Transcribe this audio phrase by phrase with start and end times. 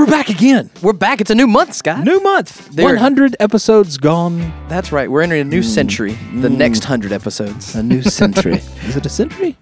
[0.00, 0.70] we're back again.
[0.82, 1.20] We're back.
[1.20, 2.04] It's a new month, Scott.
[2.04, 2.70] New month.
[2.70, 4.52] There- 100 episodes gone.
[4.68, 5.10] That's right.
[5.10, 6.16] We're entering a new century.
[6.34, 7.74] The next hundred episodes.
[7.74, 8.54] A new century.
[8.84, 9.56] Is it a century?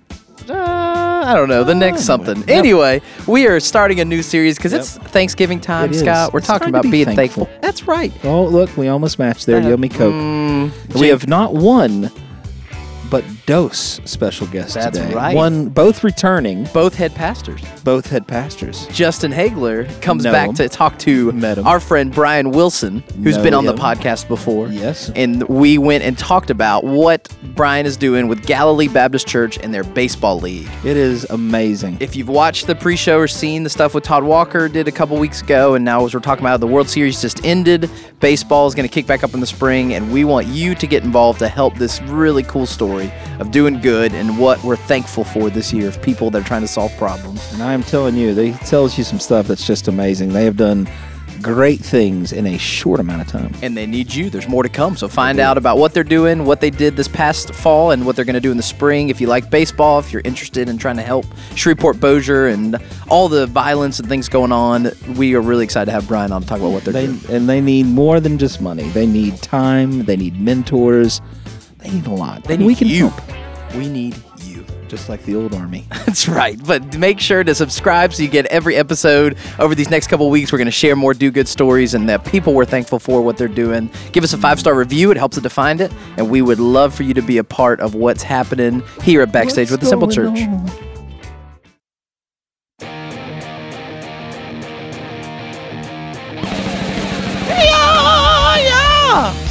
[0.49, 1.65] Uh, I don't know.
[1.65, 2.49] The next something.
[2.49, 6.01] Anyway, we are starting a new series because it's Thanksgiving time, It is.
[6.01, 6.33] Scott.
[6.33, 7.45] We're It's talking time to about be being thankful.
[7.47, 7.61] thankful.
[7.61, 8.13] That's right.
[8.25, 9.61] Oh, look, we almost matched there.
[9.61, 10.15] You owe Coke.
[10.15, 12.11] Mm, we have not one,
[13.11, 15.15] but dose special guests That's today.
[15.15, 15.35] right.
[15.35, 17.63] One, both returning, both head pastors.
[17.83, 18.87] both head pastors.
[18.89, 20.55] Justin Hagler comes Know back him.
[20.57, 21.67] to talk to Met him.
[21.67, 23.79] our friend Brian Wilson, who's Know been on the him.
[23.79, 24.69] podcast before.
[24.69, 25.11] Yes.
[25.17, 29.73] And we went and talked about what Brian is doing with Galilee Baptist Church and
[29.73, 30.69] their baseball league.
[30.85, 31.97] It is amazing.
[32.01, 35.17] If you've watched the pre-show or seen the stuff with Todd Walker did a couple
[35.17, 37.89] weeks ago, and now as we're talking about the World Series just ended,
[38.21, 40.87] baseball is going to kick back up in the spring, and we want you to
[40.87, 45.25] get involved to help this really cool story of doing good and what we're thankful
[45.25, 47.41] for this year of people that are trying to solve problems.
[47.53, 50.31] And I am telling you, they tells you some stuff that's just amazing.
[50.33, 50.89] They have done
[51.41, 53.55] great things in a short amount of time.
[53.63, 54.29] And they need you.
[54.29, 54.97] There's more to come.
[54.97, 58.17] So find out about what they're doing, what they did this past fall, and what
[58.17, 59.09] they're going to do in the spring.
[59.09, 62.77] If you like baseball, if you're interested in trying to help Shreveport Bossier and
[63.09, 66.43] all the violence and things going on, we are really excited to have Brian on
[66.43, 67.21] to talk about what they're They doing.
[67.31, 68.89] and they need more than just money.
[68.89, 70.07] They need time.
[70.07, 71.21] They need mentors.
[71.79, 72.45] They need a lot.
[72.45, 73.09] They And need we can you.
[73.09, 74.65] help, We need you.
[74.89, 75.87] just like the old army.
[76.07, 76.59] That's right.
[76.65, 80.51] But make sure to subscribe so you get every episode over these next couple weeks.
[80.51, 83.37] We're going to share more do good stories and the people we're thankful for what
[83.37, 83.91] they're doing.
[84.13, 85.11] Give us a five star review.
[85.11, 85.93] It helps us to find it.
[86.17, 89.31] And we would love for you to be a part of what's happening here at
[89.33, 90.39] Backstage with the Simple Church.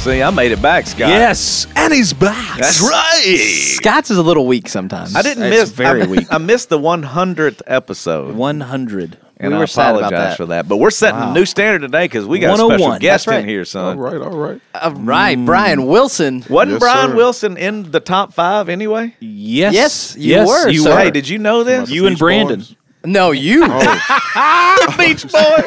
[0.08, 1.10] See, I made it back, Scott.
[1.10, 2.58] Yes, and he's back.
[2.58, 3.74] That's right.
[3.76, 5.14] Scott's is a little weak sometimes.
[5.14, 6.26] I didn't It's miss very I, weak.
[6.32, 8.34] I missed the 100th episode.
[8.34, 9.18] One hundred.
[9.36, 10.36] and we I were sad about apologize that.
[10.38, 10.66] for that.
[10.66, 11.32] But we're setting Wow.
[11.32, 12.78] a new standard today because we got a 101.
[12.78, 13.42] special oh guest That's right.
[13.42, 13.98] in here, All son.
[13.98, 14.60] right, all right.
[14.74, 15.88] All right, Brian mm.
[15.88, 16.42] Wilson.
[16.48, 17.14] Wasn't Yes, Brian sir.
[17.16, 19.14] Wilson in the top five anyway?
[19.20, 20.90] Yes, Yes, you yes, were, You sir.
[20.94, 20.98] were.
[21.00, 21.90] Hey, did you know this?
[21.90, 22.60] You and Brandon.
[22.60, 22.74] Boys?
[23.04, 23.60] No, you.
[23.64, 25.64] Oh, Beach Boys.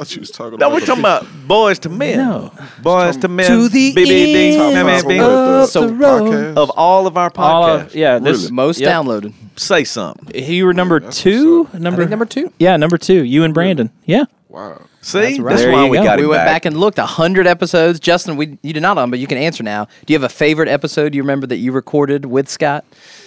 [0.00, 2.16] I thought you was talking no, about we're talking about Boyz II Men.
[2.16, 2.52] No.
[2.80, 3.46] Boyz II Men.
[3.46, 6.56] To the BBD, end MMB, of So- the podcast.
[6.56, 7.38] of all of our podcasts.
[7.42, 8.52] All of, yeah, this Really?
[8.52, 8.90] Most Yep.
[8.90, 9.32] downloaded.
[9.56, 10.42] Say something.
[10.42, 11.64] You were number that's two.
[11.64, 11.74] what's.
[11.74, 12.50] Number think number two.
[12.58, 13.24] Yeah, number two.
[13.24, 13.90] You and Brandon.
[14.06, 14.24] Yeah.
[14.48, 14.80] Wow.
[15.02, 15.56] See, That's that's, right.
[15.58, 16.04] There why you we go.
[16.04, 16.46] got we went back.
[16.46, 16.98] back and looked.
[16.98, 18.00] hundred episodes.
[18.00, 19.84] Justin, we you did not on, but you can answer now.
[20.06, 22.84] Do you have a favorite episode you remember that you recorded with Scott?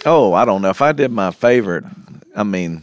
[0.08, 1.84] Oh, I don't know if I did my favorite.
[2.36, 2.82] I mean,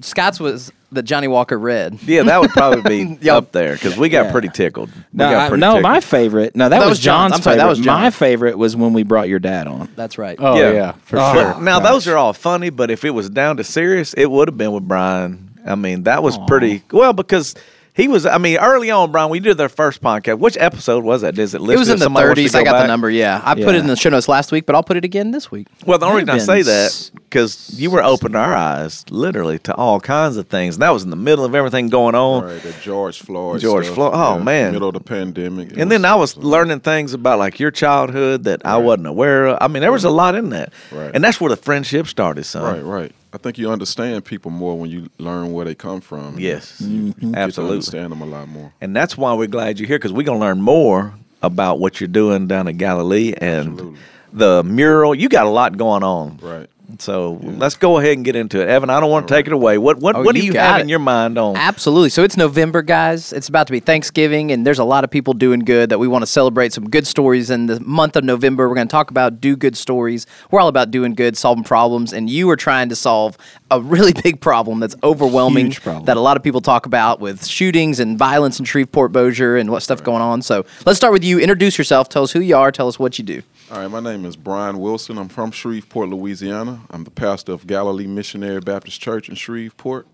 [0.00, 1.98] Scott's was that Johnny Walker read.
[2.02, 3.36] yeah, that would probably be Yup.
[3.44, 4.32] up there because we got Yeah.
[4.32, 4.88] pretty tickled.
[4.94, 5.82] We No, got I- pretty no, tickled.
[5.82, 6.56] my favorite.
[6.56, 7.68] No, that, That was was John's I'm sorry, that favorite.
[7.70, 8.00] was John.
[8.00, 9.88] My favorite was when we brought your dad on.
[9.96, 10.36] That's right.
[10.40, 10.72] Oh Yeah.
[10.72, 11.62] yeah, for But sure.
[11.62, 14.56] now those are all funny, but if it was down to serious, it would have
[14.56, 15.50] been with Brian.
[15.66, 17.54] I mean, that was pretty well because
[17.98, 18.24] he was.
[18.24, 20.38] I mean, early on, Brian, we did their first podcast.
[20.38, 21.38] Which episode was that?
[21.38, 22.54] Is it It was in the somebody wants to 30s.
[22.60, 23.10] I go got the number.
[23.10, 25.32] Yeah, I put it in the show notes last week, but I'll put it again
[25.32, 25.66] this week.
[25.84, 29.74] Well, the only reason I say that because you were opening our eyes literally to
[29.74, 30.76] all kinds of things.
[30.76, 32.44] And that was in the middle of everything going on.
[32.44, 33.60] Right, the George Floyd.
[33.60, 33.96] George stuff.
[33.96, 34.12] Floyd.
[34.14, 34.72] Oh, Yeah, man.
[34.72, 35.76] Middle of the pandemic.
[35.76, 39.46] And then I was so- learning things about like your childhood that I wasn't aware
[39.48, 39.58] of.
[39.60, 41.10] I mean, there was a lot in that, Right.
[41.12, 42.62] and that's where the friendship started, son.
[42.62, 43.12] Right, right.
[43.32, 46.38] I think you understand people more when you learn where they come from.
[46.38, 47.74] Yes, You get to absolutely.
[47.76, 48.72] understand them a lot more.
[48.80, 52.08] And that's why we're glad you're here because we're gonna learn more about what you're
[52.08, 53.98] doing down in Galilee and Absolutely.
[54.32, 55.14] the mural.
[55.14, 56.38] You got a lot going on.
[56.42, 56.68] Right.
[56.98, 58.88] So let's go ahead and get into it, Evan.
[58.88, 59.76] I don't want to take it away.
[59.76, 60.82] What what Oh, what do you you have it.
[60.82, 61.54] in your mind on?
[61.54, 62.08] Absolutely.
[62.08, 63.30] So it's November, guys.
[63.32, 66.08] It's about to be Thanksgiving, and there's a lot of people doing good that we
[66.08, 68.68] want to celebrate some good stories in the month of November.
[68.68, 70.26] We're going to talk about do good stories.
[70.50, 73.36] We're all about doing good, solving problems, and you are trying to solve
[73.70, 76.06] a really big problem that's overwhelming problem.
[76.06, 79.70] that a lot of people talk about with shootings and violence in Shreveport, Bossier, and
[79.70, 80.40] what stuff going on.
[80.40, 81.38] So let's start with you.
[81.38, 82.08] Introduce yourself.
[82.08, 82.72] Tell us who you are.
[82.72, 83.42] Tell us what you do.
[83.70, 85.18] All right, my name is Brian Wilson.
[85.18, 86.80] I'm from Shreveport, Louisiana.
[86.90, 90.06] I'm the pastor of Galilee Missionary Baptist Church in Shreveport.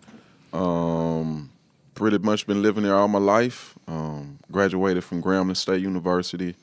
[0.52, 1.50] Um,
[1.94, 3.74] pretty much been living there all my life.
[3.86, 6.56] Um, graduated from Grambling State University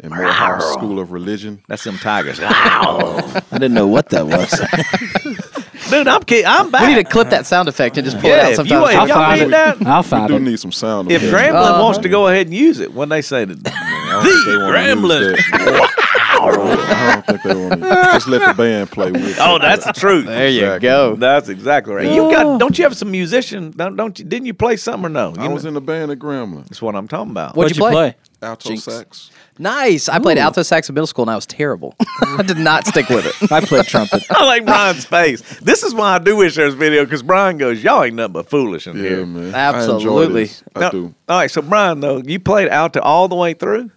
[0.00, 1.62] and Morehouse School of Religion.
[1.68, 2.38] That's them tigers.
[2.42, 4.50] I didn't know what that was.
[5.90, 6.44] Dude, I'm kidding.
[6.46, 6.82] I'm back.
[6.82, 8.70] We need to clip that sound effect and just pull Yeah, it out if you-
[8.70, 8.90] sometimes.
[8.94, 9.50] if I'll y'all find need it.
[9.50, 9.86] that?
[9.86, 10.40] I'll We find do it.
[10.40, 11.10] need some sound.
[11.10, 11.22] if.
[11.22, 11.82] Grambling Uh-huh.
[11.82, 13.87] wants to go ahead and use it, when they say that, I
[14.24, 15.94] don't think they wanna use that.
[16.40, 17.88] I don't think they want to.
[17.88, 19.38] Just let the band play with.
[19.40, 19.58] Oh, it.
[19.60, 20.26] that's the truth.
[20.26, 20.88] There you Exactly.
[20.88, 21.16] go.
[21.16, 22.06] That's exactly right.
[22.12, 22.58] You got?
[22.60, 23.72] Don't you have some musician?
[23.72, 24.24] Don't, don't you?
[24.24, 25.34] Didn't you play something or no?
[25.34, 26.64] You I was in the band at Grambling.
[26.68, 27.56] That's what I'm talking about.
[27.56, 28.10] What'd What'd you you play?
[28.12, 28.16] play?
[28.48, 28.84] Alto Jinx.
[28.84, 29.30] sax.
[29.58, 30.08] Nice.
[30.08, 31.96] I played alto sax in middle school and I was terrible.
[32.22, 33.50] I did not stick with it.
[33.52, 34.22] I played trumpet.
[34.30, 35.40] I like Brian's face.
[35.58, 38.34] This is why I do wish there was video because Brian goes, "Y'all ain't nothing
[38.34, 39.52] but foolish in Yeah, here." man.
[39.52, 40.04] Absolutely.
[40.04, 40.62] I, enjoy this.
[40.76, 41.14] I Now- do.
[41.28, 43.90] All right, so Brian, though, you played alto all the way through.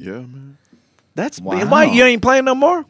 [0.00, 0.56] Yeah, man.
[1.14, 1.64] That's Wow.
[1.68, 2.84] why you ain't playing no more.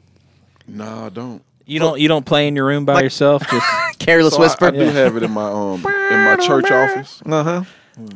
[0.69, 1.43] No, I don't.
[1.67, 3.43] You don't you don't play in your room by Like- yourself?
[3.51, 3.67] Just
[3.99, 4.67] Careless So I- whisper.
[4.67, 7.62] I, do have it in my um in my church office, Uh huh.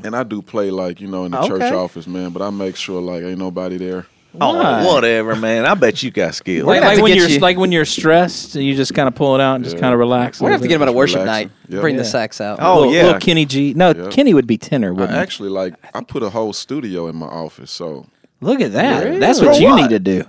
[0.05, 1.49] and I do play like you know in the Okay.
[1.49, 2.31] church office, man.
[2.31, 4.06] But I make sure like ain't nobody there.
[4.41, 4.85] Oh, Why?
[4.85, 5.64] whatever, man.
[5.64, 6.67] I bet you got skills.
[6.67, 9.37] We're like, like when you're you- like when you're stressed, you just kind of pull
[9.37, 10.41] it out and just kind of relax.
[10.41, 11.49] We're gonna have to get him at a worship relaxing.
[11.49, 11.73] night.
[11.73, 11.81] Yeah.
[11.81, 12.08] Bring the Yeah.
[12.08, 12.58] sax out.
[12.61, 13.02] Oh, little, yeah.
[13.05, 13.75] little Kenny G.
[13.75, 14.08] No, Yeah.
[14.11, 15.17] Kenny would be tenor, wouldn't he?
[15.19, 18.06] actually like I put a whole studio in my office, so
[18.44, 19.05] Look at that.
[19.05, 19.19] Really?
[19.19, 19.81] That's For what you what?
[19.82, 20.25] need to do.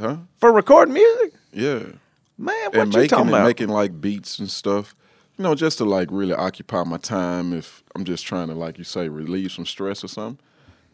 [0.00, 0.16] huh?
[0.38, 1.78] for recording music, Yeah,
[2.38, 2.54] man.
[2.66, 3.44] What and you making talking and about?
[3.46, 4.94] making like beats and stuff.
[5.36, 8.78] You know, just to like really occupy my time if I'm just trying to like
[8.78, 10.38] you say relieve some stress or something.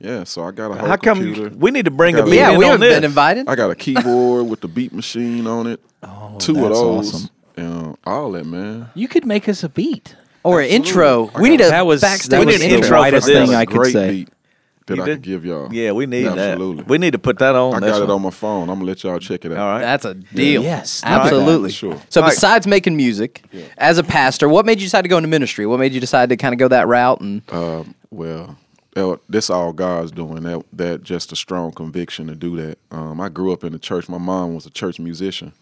[0.00, 1.56] Yeah, so I got a whole How come computer.
[1.56, 2.96] we need to bring a beat yeah, in we on haven't this?
[2.96, 3.48] been invited.
[3.48, 5.80] I got a keyboard with the beat machine on it.
[6.06, 7.14] Oh, Two of that's those.
[7.14, 7.30] awesome.
[7.56, 8.90] And uh, all that, man.
[8.94, 10.16] You could make us a beat.
[10.42, 11.30] or an intro.
[11.34, 12.88] I We need got- a That was backstage that We was need an the intro
[12.90, 13.48] for whitest this.
[13.48, 14.10] thing I could Great say.
[14.10, 14.28] beat
[14.86, 15.14] that You I did?
[15.16, 15.72] could give y'all.
[15.72, 16.82] Yeah, we need Absolutely.
[16.82, 16.88] that.
[16.88, 17.74] We need to put that on.
[17.74, 18.68] I this got it on my phone.
[18.68, 19.58] I'm gonna let y'all check it out.
[19.58, 19.80] All right.
[19.80, 20.62] That's a deal.
[20.62, 21.00] Yes.
[21.04, 21.70] absolutely.
[21.70, 22.02] For sure.
[22.10, 22.34] So All right.
[22.34, 23.42] besides making music,
[23.78, 25.66] as a pastor, what made you decide to go into ministry?
[25.66, 27.20] What made you decide to kind of go that route?
[27.20, 28.56] And Um, well,
[28.94, 30.42] that- this all God's doing.
[30.42, 32.78] That that just a strong conviction to do that.
[32.90, 34.08] Um, I grew up in the church.
[34.08, 35.52] My mom was a church musician,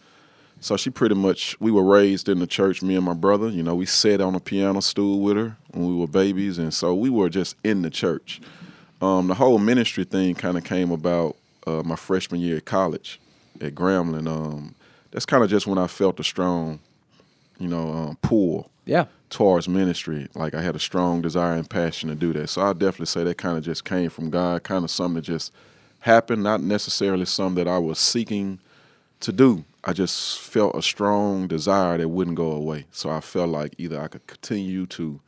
[0.60, 2.82] so she pretty much we were raised in the church.
[2.82, 5.86] Me and my brother, you know, we sat on a piano stool with her when
[5.88, 8.40] we were babies, and so we were just in the church.
[9.02, 13.20] Um, the whole ministry thing kind of came about uh, my freshman year at college
[13.60, 14.28] at Grambling.
[14.28, 14.76] Um,
[15.10, 16.78] that's kind of just when I felt a strong,
[17.58, 20.28] you know, um, pull yeah, towards ministry.
[20.34, 22.48] Like I had a strong desire and passion to do that.
[22.48, 25.22] So I definitely say that kind of just came from God, kind of something that
[25.22, 25.52] just
[26.00, 28.60] happened, not necessarily something that I was seeking
[29.20, 29.64] to do.
[29.82, 32.86] I just felt a strong desire that wouldn't go away.
[32.92, 35.20] So I felt like either I could continue to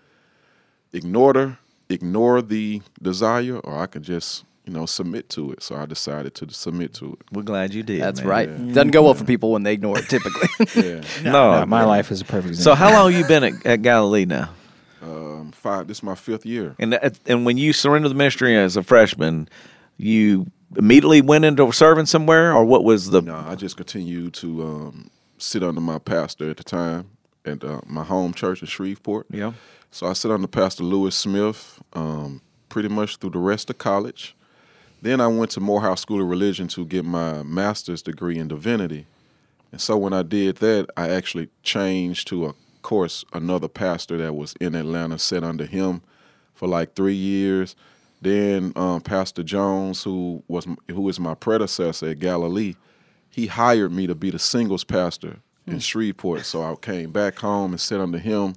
[0.92, 1.56] ignore the
[1.88, 5.62] ignore the desire or I can just, you know, submit to it.
[5.62, 7.19] So I decided to submit to it.
[7.32, 8.00] We're glad you did.
[8.00, 8.28] that's man.
[8.28, 8.72] right.
[8.75, 10.08] Doesn't go well for people when they ignore it.
[10.08, 10.48] Typically.
[10.82, 11.00] Yeah.
[11.22, 11.88] No, No, my man.
[11.88, 12.72] life is a perfect example.
[12.72, 14.50] So how long you been at, at Galilee now?
[15.02, 16.75] um, five this is my fifth year.
[16.78, 19.48] And and when you surrendered the ministry as a freshman,
[19.98, 20.46] you
[20.76, 23.20] immediately went into serving somewhere, or what was the?
[23.20, 27.10] No, I just continued to um, sit under my pastor at the time
[27.44, 29.26] at uh, my home church in Shreveport.
[29.31, 29.52] Yeah.
[29.94, 34.35] So I sit under Pastor Lewis Smith um, pretty much through the rest of college.
[35.00, 39.06] Then I went to Morehouse School of Religion to get my master's degree in divinity.
[39.70, 44.35] And so when I did that, I actually changed to, of course, another pastor that
[44.35, 46.02] was in Atlanta, sat under him
[46.55, 47.76] for like three years.
[48.20, 52.75] Then um, Pastor Jones, who was who is my predecessor at Galilee,
[53.31, 55.37] he hired me to be the singles pastor
[55.69, 56.46] in Shreveport.
[56.46, 58.56] So I came back home and sat under him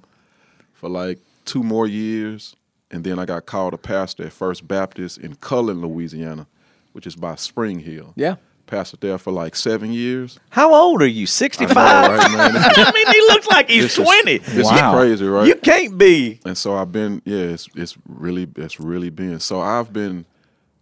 [0.72, 2.54] for like two more years,
[2.90, 6.46] and then I got called a pastor at First Baptist in Cullen, Louisiana,
[6.92, 8.12] which is by Springhill.
[8.16, 8.36] yeah.
[8.66, 10.38] Pastored there for like seven years.
[10.50, 11.20] How old are you?
[11.20, 12.10] I know, Sixty-five.
[12.10, 12.50] right, man?
[12.76, 14.36] I mean, he looks like he's this is- twenty.
[14.38, 14.92] This Wow.
[14.92, 15.46] is crazy, right?
[15.48, 16.38] You can't be.
[16.44, 19.40] and so I've been, yeah, it's it's really it's really been.
[19.40, 20.26] So I've been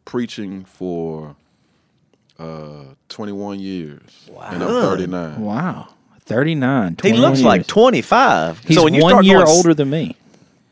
[0.04, 1.36] preaching for
[2.40, 5.40] uh 21 years, and I'm 39.
[5.40, 5.88] wow,
[6.22, 6.96] thirty nine.
[7.02, 8.64] He looks like twenty-five.
[8.64, 10.16] He's so when you one start year going, older than me.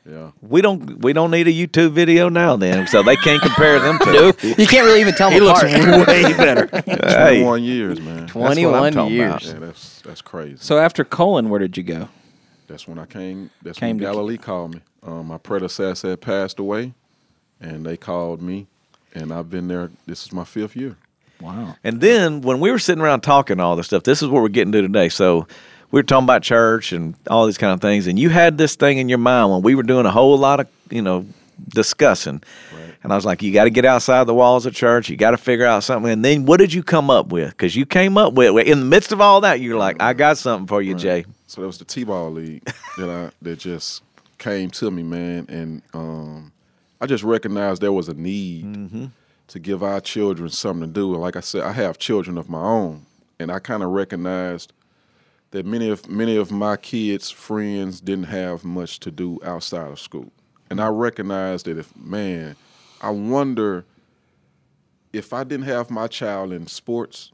[0.06, 1.00] Yeah, We don't.
[1.00, 2.56] We don't need a YouTube video now.
[2.56, 4.36] Then, so they can't compare them to.
[4.42, 6.66] You can't really even tell them He looks way better.
[6.66, 8.28] 21 years, man.
[8.28, 9.46] what I'm 21 years.
[9.46, 10.58] Yeah, that's that's crazy.
[10.60, 12.08] So after Cullen, where did you go?
[12.66, 13.50] That's when I came.
[13.62, 14.80] That's Came when to- Galilee called me.
[15.02, 16.92] Um, my predecessor had passed away,
[17.58, 18.66] and they called me,
[19.14, 19.90] and I've been there.
[20.06, 20.96] This is my fifth year.
[21.40, 21.76] Wow.
[21.82, 24.48] And then when we were sitting around talking all this stuff, this is what we're
[24.48, 25.08] getting to today.
[25.08, 25.46] So
[25.94, 28.74] we were talking about church and all these kind of things, and you had this
[28.74, 31.24] thing in your mind when we were doing a whole lot of you know
[31.68, 32.42] discussing.
[33.04, 35.08] And I was like, you got to get outside the walls of church.
[35.08, 36.10] You got to figure out something.
[36.10, 37.50] And then what did you come up with?
[37.50, 40.36] Because you came up with in the midst of all that, you're like, I got
[40.36, 41.26] something for you, Jay.
[41.46, 42.64] So that was the T-ball league
[42.98, 44.02] that I that just
[44.38, 46.52] came to me, man, and um,
[47.00, 49.12] I just recognized there was a need
[49.46, 51.12] to give our children something to do.
[51.12, 53.06] And like I said, I have children of my own,
[53.38, 54.72] and I kind of recognized
[55.54, 60.00] that many of many of my kids' friends didn't have much to do outside of
[60.00, 60.32] school,
[60.68, 62.56] and I recognized that if man,
[63.00, 63.84] I wonder
[65.12, 67.30] if I didn't have my child in sports,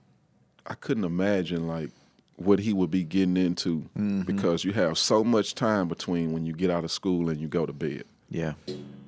[0.66, 1.88] I couldn't imagine like
[2.36, 4.20] what he would be getting into mm-hmm.
[4.22, 7.48] because you have so much time between when you get out of school and you
[7.48, 8.04] go to bed.
[8.28, 8.52] Yeah.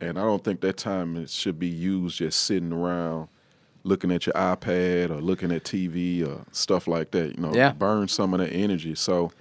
[0.01, 3.29] And I don't think that time should be used just sitting around
[3.85, 7.37] looking at your iPad or looking at TV or stuff like that.
[7.37, 7.73] You know, Yeah.
[7.73, 8.95] burn some of that energy.
[8.95, 9.33] So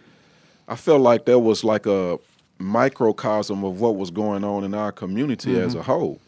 [0.67, 2.19] I felt like there was like a
[2.59, 5.79] microcosm of what was going on in our community as mm-hmm.
[5.79, 6.19] a whole.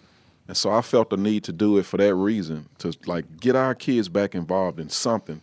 [0.48, 3.56] And so I felt the need to do it for that reason to like get
[3.56, 5.42] our kids back involved in something.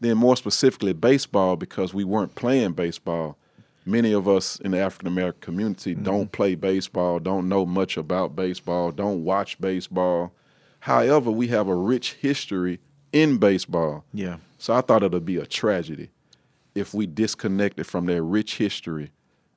[0.00, 3.36] Then more specifically baseball because we weren't playing baseball.
[3.84, 6.04] Many of us in the African American community mm-hmm.
[6.04, 10.32] don't play baseball, don't know much about baseball, don't watch baseball.
[10.80, 12.80] However, we have a rich history
[13.12, 14.04] in baseball.
[14.12, 14.36] Yeah.
[14.58, 16.10] So I thought it'd be a tragedy
[16.74, 19.10] if we disconnected from that rich history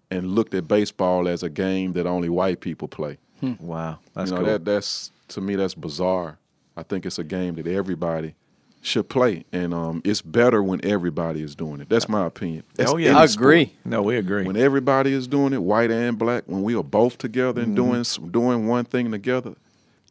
[0.10, 3.18] and looked at baseball as a game that only white people play.
[3.60, 4.00] Wow.
[4.14, 4.52] That's you know, cool.
[4.52, 6.38] that that's to me that's bizarre.
[6.78, 8.36] I think it's a game that everybody
[8.84, 11.90] should play, and um, it's better when everybody is doing it.
[11.90, 12.64] That's my opinion.
[12.76, 13.10] That's Oh, yeah.
[13.12, 13.44] any I sport.
[13.44, 13.74] agree.
[13.86, 14.44] no, we agree.
[14.46, 18.16] When everybody is doing it, white and black, when we are both together and Mm-hmm.
[18.20, 19.54] doing doing one thing together,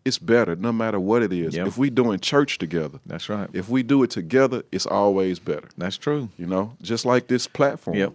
[0.05, 1.55] it's better no matter what it is.
[1.57, 1.67] Yep.
[1.69, 3.49] If we doing church together, That's right.
[3.53, 5.69] if we do it together, it's always better.
[5.77, 6.29] That's true.
[6.39, 7.97] You know, just like this platform.
[7.97, 8.13] Yep.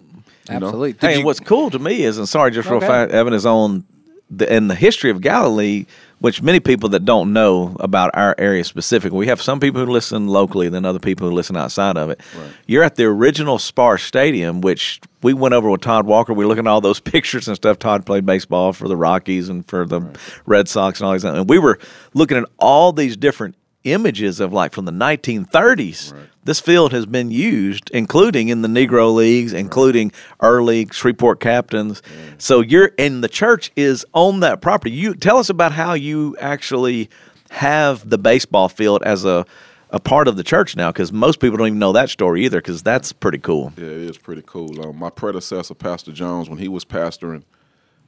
[0.49, 0.67] You know?
[0.67, 0.95] Absolutely.
[0.99, 2.87] Hey, you- and what's cool to me is, and sorry, just real Okay.
[2.87, 3.83] fast, Evan is on
[4.29, 5.85] the in the history of Galilee,
[6.19, 9.17] which many people that don't know about our area specifically.
[9.17, 12.21] We have some people who listen locally, then other people who listen outside of it.
[12.67, 16.33] You're at the original Spar Stadium, which we went over with Todd Walker.
[16.33, 17.79] We are looking at all those pictures and stuff.
[17.79, 20.01] Todd played baseball for the Rockies and for the
[20.45, 21.79] Red Sox and all these, and we were
[22.13, 23.55] looking at all these different
[23.85, 26.13] images of like from the 1930s.
[26.43, 30.11] This field has been used, including in the Negro leagues, including
[30.41, 32.03] early Shreveport captains.
[32.37, 34.91] So you're and the church is on that property.
[34.91, 37.09] You tell us about how you actually
[37.51, 39.45] have the baseball field as a
[39.91, 42.59] a part of the church now, because most people don't even know that story either.
[42.59, 43.71] Because that's pretty cool.
[43.77, 44.85] Yeah, it is pretty cool.
[44.85, 47.43] Um, my predecessor, Pastor Jones, when he was pastoring,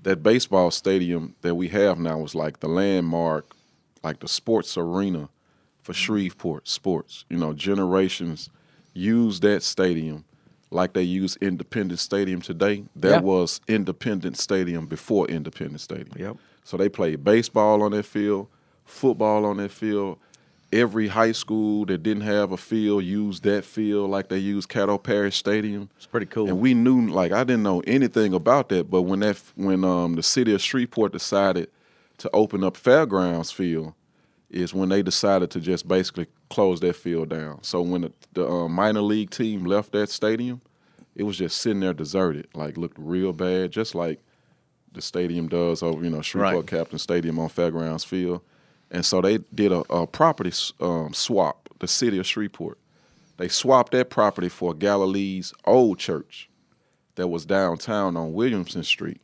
[0.03, 3.55] that baseball stadium that we have now was like the landmark,
[4.03, 5.29] like the sports arena
[5.87, 7.23] for Shreveport sports.
[7.29, 8.49] You know, generations
[8.93, 10.25] use that stadium
[10.69, 12.83] like they use Independence Stadium today.
[12.93, 13.19] That Yeah.
[13.21, 16.11] was Independence Stadium before Independence Stadium.
[16.19, 16.37] Yep.
[16.65, 18.47] So they played baseball on that field,
[18.83, 20.17] football on that field.
[20.73, 25.01] Every high school that didn't have a field used that field like they used Caddo
[25.01, 25.89] Parish Stadium.
[25.95, 26.49] It's pretty cool.
[26.49, 28.91] And we knew, like, I didn't know anything about that.
[28.91, 31.69] But when that, when um, the city of Shreveport decided
[32.17, 33.93] to open up Fairgrounds Field,
[34.49, 37.61] is when they decided to just basically close that field down.
[37.63, 40.61] So when the, the uh, minor league team left that stadium,
[41.15, 44.19] it was just sitting there deserted, like looked real bad, just like
[44.93, 46.79] the stadium does over, you know, Shreveport Right.
[46.79, 48.41] Captain Stadium on Fairgrounds Field.
[48.89, 52.77] And so they did a, a property um, swap, the city of Shreveport.
[53.37, 56.49] They swapped that property for Galilee's old church
[57.15, 59.21] that was downtown on Williamson Street.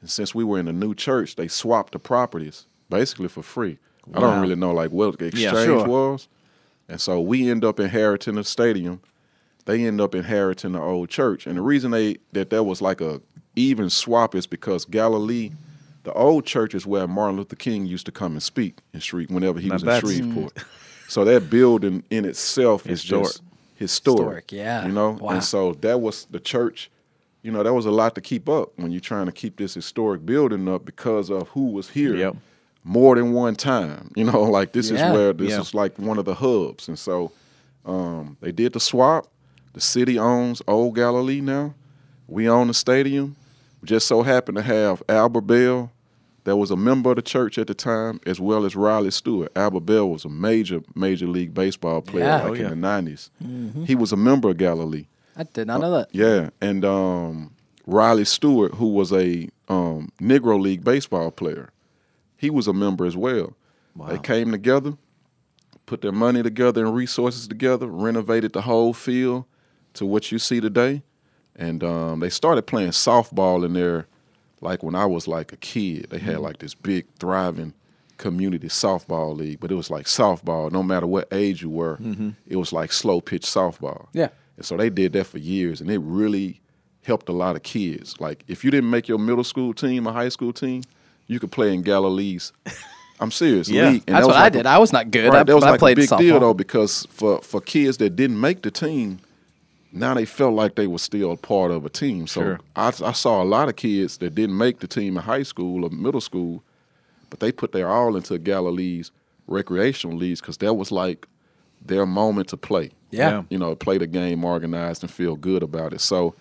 [0.00, 3.78] And since we were in a new church, they swapped the properties basically for free.
[4.14, 4.40] I don't Wow.
[4.42, 5.86] really know like what the exchange sure.
[5.86, 6.28] was.
[6.88, 9.00] And so we end up inheriting the stadium.
[9.66, 11.46] They end up inheriting the old church.
[11.46, 13.20] And the reason they that that was like a
[13.56, 15.50] even swap is because Galilee,
[16.04, 19.30] the old church is where Martin Luther King used to come and speak in Shreve
[19.30, 20.52] whenever he Now was in that's- Shreveport.
[21.08, 23.42] so that building in itself is just
[23.74, 24.28] historic.
[24.48, 24.86] Historic, yeah.
[24.86, 25.10] You know?
[25.20, 25.30] Wow.
[25.32, 26.90] And so that was the church,
[27.42, 29.74] you know, that was a lot to keep up when you're trying to keep this
[29.74, 32.36] historic building up because of who was here Yep.
[32.88, 34.10] More than one time.
[34.16, 34.96] You know, like this Yeah.
[35.08, 35.60] is where this Yeah.
[35.60, 36.88] is like one of the hubs.
[36.88, 37.30] And so
[37.84, 39.26] um, they did the swap.
[39.74, 41.74] The city owns Old Galilee now.
[42.26, 43.36] We own the stadium.
[43.82, 45.90] We just so happened to have Albert Belle,
[46.44, 49.52] that was a member of the church at the time, as well as Riley Stewart.
[49.54, 52.42] Albert Belle was a major, major league baseball player Yeah.
[52.42, 53.28] like Oh, in the 90s.
[53.86, 55.06] He was a member of Galilee.
[55.36, 56.08] I did not know that.
[56.12, 57.50] Yeah, and um,
[57.86, 61.68] Riley Stewart, who was a um, Negro League baseball player,
[62.38, 63.54] he was a member as well.
[64.08, 64.96] They came together,
[65.86, 69.44] put their money together and resources together, renovated the whole field
[69.94, 71.02] to what you see today,
[71.56, 74.06] and um, they started playing softball in there.
[74.60, 77.74] Like when I was like a kid, they had like this big thriving
[78.18, 80.70] community softball league, but it was like softball.
[80.70, 81.98] No matter what age you were,
[82.46, 84.06] it was like slow pitch softball.
[84.12, 84.28] Yeah.
[84.56, 86.60] And so they did that for years, and it really
[87.04, 88.20] helped a lot of kids.
[88.20, 90.82] Like if you didn't make your middle school team or high school team,
[91.28, 92.52] you could play in Galilee's.
[93.20, 93.68] I'm serious.
[93.68, 93.90] Yeah.
[93.90, 94.04] league.
[94.06, 94.66] And That's that was what I did.
[94.66, 95.28] A, I was not good.
[95.32, 96.18] right, I, that was but I like a big softball.
[96.18, 99.20] deal though because for for kids that didn't make the team,
[99.92, 102.26] now they felt like they were still part of a team.
[102.26, 102.60] So Sure.
[102.76, 105.84] I, I saw a lot of kids that didn't make the team in high school
[105.84, 106.62] or middle school,
[107.30, 109.10] but they put their all into Galilee's
[109.48, 111.26] recreational leagues because that was like
[111.84, 112.90] their moment to play.
[113.10, 113.42] Yeah.
[113.50, 116.00] You know, play the game organized and feel good about it.
[116.02, 116.34] So,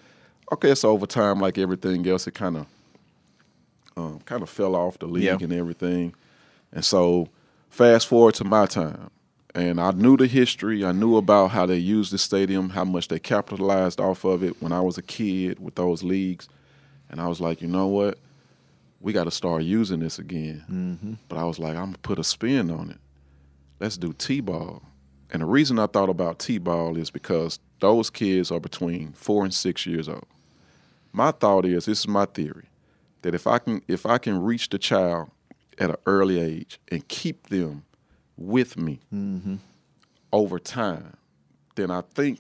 [0.52, 2.66] okay, so over time, like everything else, it kind of
[3.98, 5.38] um, kind of fell off the league Yeah.
[5.42, 6.14] and everything.
[6.72, 7.30] And so,
[7.70, 9.10] fast forward to my time,
[9.56, 10.86] and I knew the history.
[10.86, 14.62] I knew about how they used the stadium, how much they capitalized off of it
[14.62, 16.48] when I was a kid with those leagues.
[17.10, 18.18] And I was like, you know what?
[19.00, 20.64] We got to start using this again.
[20.70, 21.14] Mm-hmm.
[21.30, 22.98] But I was like, I'm gonna put a spin on it.
[23.80, 24.82] Let's do t-ball.
[25.32, 29.54] And the reason I thought about t-ball is because those kids are between four and
[29.54, 30.26] six years old.
[31.14, 32.67] My thought is, this is my theory,
[33.28, 35.30] that if I can if I can reach the child
[35.78, 37.84] at an early age and keep them
[38.38, 39.02] with me
[40.32, 41.18] over time,
[41.76, 42.40] then I think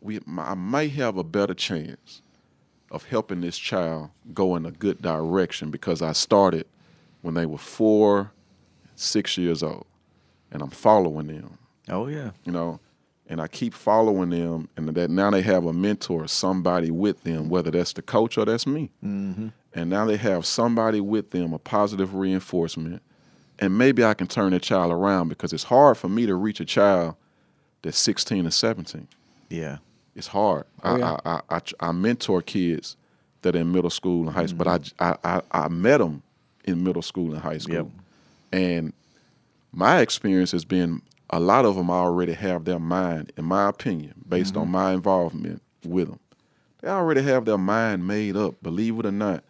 [0.00, 2.22] we I might have a better chance
[2.90, 6.66] of helping this child go in a good direction because I started
[7.20, 8.32] when they were four,
[8.94, 9.84] six years old,
[10.50, 11.58] and I'm following them
[11.90, 12.30] Oh yeah.
[12.46, 12.80] you know,
[13.26, 17.50] and I keep following them, and that now they have a mentor, somebody with them,
[17.50, 19.48] whether that's the coach or that's me, mm-hmm.
[19.74, 23.02] And now they have somebody with them, a positive reinforcement,
[23.58, 26.60] and maybe I can turn that child around because it's hard for me to reach
[26.60, 27.16] a child
[27.82, 29.08] that's 16 or 17.
[29.48, 29.78] Yeah.
[30.16, 30.64] It's hard.
[30.82, 32.96] I, I, I, I, I mentor kids
[33.42, 36.22] that are in middle school and high school, but I, I, I, I met them
[36.64, 37.74] in middle school and high school.
[37.74, 37.86] Yep.
[38.52, 38.92] And
[39.72, 44.14] my experience has been a lot of them already have their mind, in my opinion,
[44.28, 46.20] based on my involvement with them.
[46.80, 49.42] They already have their mind made up, believe it or not,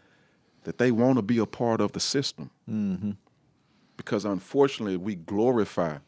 [0.65, 2.51] that they want to be a part of the system.
[2.69, 3.13] Mm-hmm.
[3.97, 5.99] Because unfortunately, we glorify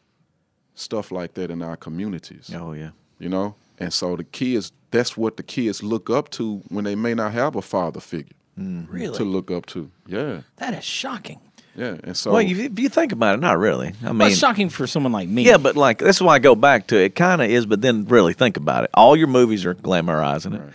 [0.77, 2.91] stuff like that in our communities Oh yeah.
[3.19, 6.95] you know and so the kids that's what the kids look up to when they
[6.95, 8.91] may not have a father figure mm-hmm.
[8.91, 9.17] Really?
[9.17, 11.39] to look up to yeah that is shocking.
[11.75, 13.93] yeah and so well, if you think about it, not really.
[14.03, 15.43] I mean, it's shocking for someone like me.
[15.43, 17.05] Yeah, but like that's why I go back to it.
[17.05, 18.91] it kind of is, but then really think about it.
[18.93, 20.73] All your movies are glamorizing it.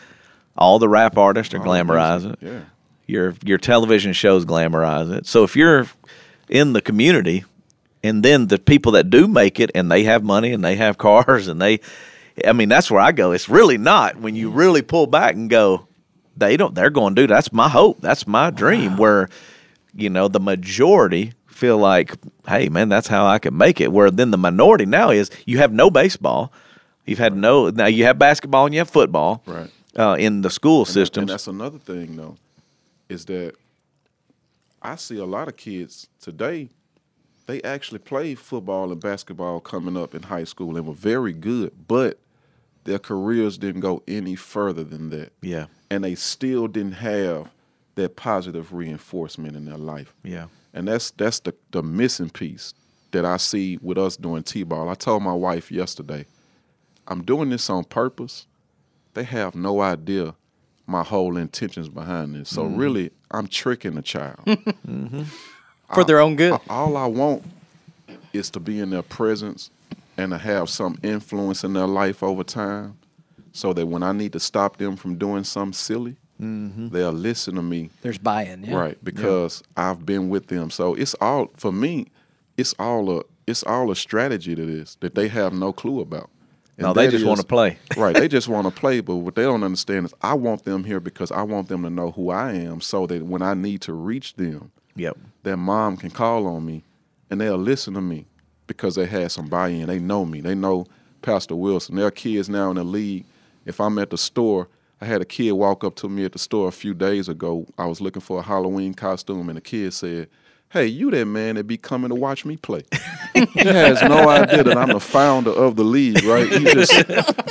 [0.56, 2.46] All the rap artists are All glamorizing music, it.
[2.46, 2.60] yeah
[3.06, 5.26] Your your television shows glamorize it.
[5.26, 5.86] So if you're
[6.48, 7.44] in the community,
[8.04, 10.98] and then the people that do make it, and they have money and they have
[10.98, 11.80] cars, and they,
[12.46, 13.32] I mean, that's where I go.
[13.32, 15.86] It's really not when you really pull back and go,
[16.36, 16.74] they don't.
[16.74, 17.30] They're going, dude.
[17.30, 18.00] That's my hope.
[18.00, 18.96] That's my dream.
[18.96, 19.28] Where,
[19.94, 22.14] you know, the majority feel like,
[22.48, 23.92] hey, man, that's how I can make it.
[23.92, 26.52] Where then the minority now is you have no baseball,
[27.04, 27.68] you've had no.
[27.70, 29.70] Now you have basketball and you have football, Right.
[29.94, 32.36] Uh, in the school and, that- and that's another thing though
[33.12, 33.54] is that
[34.82, 36.68] i see a lot of kids today
[37.46, 41.72] they actually play football and basketball coming up in high school and were very good
[41.88, 42.18] but
[42.84, 47.48] their careers didn't go any further than that yeah, and they still didn't have
[47.94, 50.46] that positive reinforcement in their life yeah.
[50.74, 52.74] And that's that's the, the missing piece
[53.10, 54.88] that I see with us doing T-ball.
[54.88, 56.26] I told my wife yesterday,
[57.06, 58.46] I'm doing this on purpose.
[59.14, 60.34] They have no idea
[60.86, 62.48] my whole intentions behind this.
[62.48, 62.76] So mm-hmm.
[62.76, 64.40] really, I'm tricking the child.
[64.86, 65.22] Mm-hmm.
[65.94, 66.58] For their own good.
[66.70, 67.44] All I want
[68.32, 69.70] is to be in their presence
[70.16, 72.96] and to have some influence in their life over time
[73.52, 76.88] so that when I need to stop them from doing something silly, mm-hmm.
[76.88, 78.64] they'll listen to me There's buy-in.
[78.64, 78.76] Yeah.
[78.76, 82.08] right because i've been with them so it's all for me
[82.56, 86.30] it's all a it's all a strategy to this that they have no clue about
[86.84, 87.78] And No, they just want to play.
[87.96, 90.84] right they just want to play but what they don't understand is i want them
[90.84, 93.80] here because i want them to know who i am so that when i need
[93.82, 95.16] to reach them Yep.
[95.42, 96.84] their mom can call on me
[97.30, 98.26] and they'll listen to me
[98.66, 99.86] because they had some buy-in.
[99.86, 100.40] They know me.
[100.40, 100.86] They know
[101.22, 101.96] Pastor Wilson.
[101.96, 103.24] There are kids now in the league.
[103.64, 104.68] If I'm at the store,
[105.00, 107.66] I had a kid walk up to me at the store a few days ago.
[107.78, 110.28] I was looking for a Halloween costume, and the kid said,
[110.72, 112.82] Hey, you that man that be coming to watch me play.
[113.34, 116.50] he has no idea that I'm the founder of the league, right?
[116.50, 116.92] He just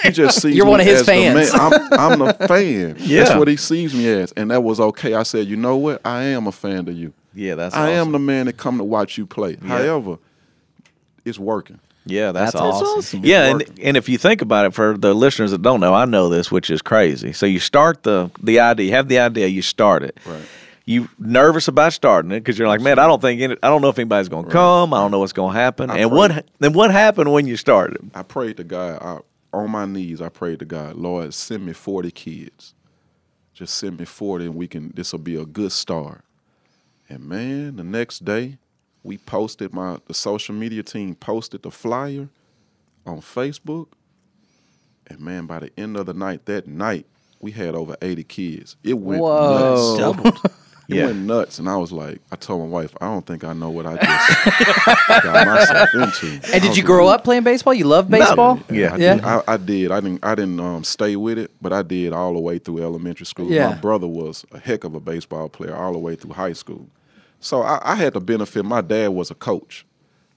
[0.01, 1.49] he just sees You're me one of his as the man.
[1.53, 2.95] I'm, I'm the fan.
[3.11, 3.23] Yeah.
[3.23, 4.31] That's what he sees me as.
[4.31, 5.13] And that was okay.
[5.13, 6.01] I said, you know what?
[6.05, 7.13] I am a fan of you.
[7.33, 7.75] Yeah, that's.
[7.75, 9.55] I am the man that come to watch you play.
[9.55, 10.17] However,
[11.23, 11.79] it's working.
[12.05, 12.87] Yeah, that's, That's awesome.
[12.87, 13.21] awesome.
[13.25, 16.05] Yeah, and, and if you think about it, for the listeners that don't know, I
[16.05, 17.31] know this, which is crazy.
[17.31, 20.17] So you start the the idea, you have the idea, you start it.
[20.25, 20.41] Right.
[20.85, 23.81] You nervous about starting it because you're like, man, I don't think any, I don't
[23.81, 24.93] know if anybody's going to come.
[24.93, 25.89] I don't know what's going to happen.
[25.89, 26.17] I and pray.
[26.17, 28.09] what then what happened when you started?
[28.15, 29.01] I prayed to God.
[29.01, 29.19] I,
[29.53, 32.73] on my knees, I prayed to God, Lord, send me 40 kids.
[33.53, 36.23] Just send me 40 and we can, this will be a good start.
[37.09, 38.57] And man, the next day,
[39.03, 42.29] we posted, my the social media team posted the flyer
[43.05, 43.87] on Facebook.
[45.07, 47.05] And man, by the end of the night, that night,
[47.39, 48.77] we had over 80 kids.
[48.83, 50.05] It went Whoa.
[50.05, 50.41] nuts.
[50.91, 51.05] He Yeah.
[51.07, 53.69] went nuts, and I was like, I told my wife, I don't think I know
[53.69, 56.27] what I just got myself into.
[56.53, 57.73] And I did you grow like, up playing baseball?
[57.73, 58.59] You love baseball?
[58.69, 58.93] Yeah.
[58.93, 59.15] I Yeah.
[59.15, 59.23] Did.
[59.23, 59.91] I, I did.
[59.91, 60.25] I didn't.
[60.25, 63.49] I didn't um, stay with it, but I did all the way through elementary school.
[63.51, 63.69] Yeah.
[63.69, 66.87] My brother was a heck of a baseball player all the way through high school.
[67.39, 68.63] So I, I had the benefit.
[68.65, 69.85] My dad was a coach,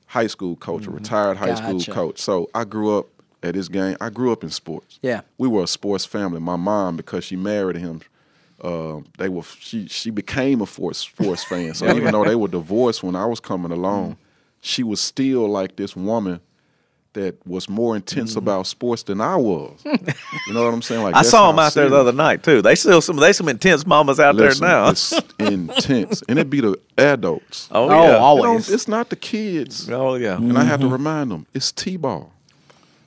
[0.06, 1.80] high school coach, a retired high Gotcha.
[1.80, 2.20] school coach.
[2.20, 3.08] So I grew up
[3.42, 3.96] at his game.
[4.00, 4.98] I grew up in sports.
[5.02, 5.20] Yeah.
[5.36, 6.40] we were a sports family.
[6.40, 8.00] My mom, because she married him,
[8.64, 11.74] uh, they were she she became a sports sports fan.
[11.74, 14.16] So even though they were divorced when I was coming along,
[14.60, 16.40] she was still like this woman
[17.12, 18.38] that was more intense Mm-hmm.
[18.38, 19.78] about sports than I was.
[19.84, 21.04] you know what I'm saying?
[21.04, 22.60] Like I saw them out there the other night too.
[22.60, 24.90] They still some they some intense mamas out Listen, there now.
[24.90, 27.68] It's intense, and it be the adults.
[27.72, 28.02] oh Oh, yeah.
[28.06, 28.68] You know, always.
[28.70, 29.88] it's not the kids.
[29.90, 30.36] Oh yeah.
[30.38, 32.32] And I have to remind them, it's T-ball.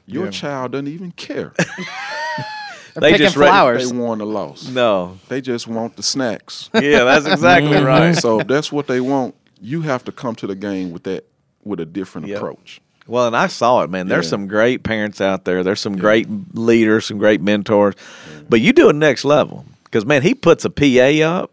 [0.05, 1.51] Your child doesn't even care.
[2.99, 3.91] They're picking just ready- flowers.
[3.91, 4.67] they won the loss.
[4.67, 5.19] No.
[5.29, 6.69] They just want the snacks.
[6.73, 7.85] Yeah, that's exactly mm-hmm.
[7.85, 8.15] right.
[8.15, 11.25] so if that's what they want, you have to come to the game with that
[11.63, 12.37] with a different Yep.
[12.37, 12.81] approach.
[13.07, 14.07] Well, and I saw it, man.
[14.07, 14.31] There's Yeah.
[14.31, 15.63] some great parents out there.
[15.63, 17.95] There's some great leaders, some great mentors.
[18.49, 21.51] But you do it next level because, man, he puts a PA up,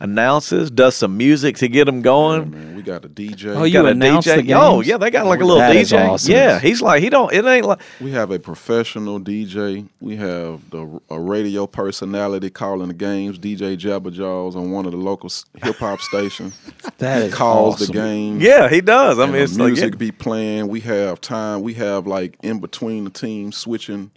[0.00, 2.50] announces, does some music to get them Yeah, going.
[2.50, 3.56] man, we got a DJ.
[3.56, 4.36] Oh, you got a announce DJ.
[4.36, 4.52] the oh, games?
[4.60, 6.08] Oh, yeah, they got like a little That is DJ.
[6.08, 6.32] awesome.
[6.32, 7.32] Yeah, he's like he don't.
[7.32, 9.88] It ain't like We have a professional DJ.
[10.00, 13.38] We have the a radio personality calling the games.
[13.38, 15.30] DJ Jabberjaws on one of the local
[15.62, 16.58] hip hop stations
[16.98, 17.86] That is calls awesome.
[17.88, 18.40] the game.
[18.40, 19.18] yeah, he does.
[19.18, 19.98] I mean, the it's like music yeah.
[19.98, 20.68] be playing.
[20.68, 21.62] We have time.
[21.62, 24.10] We have like in between the teams switching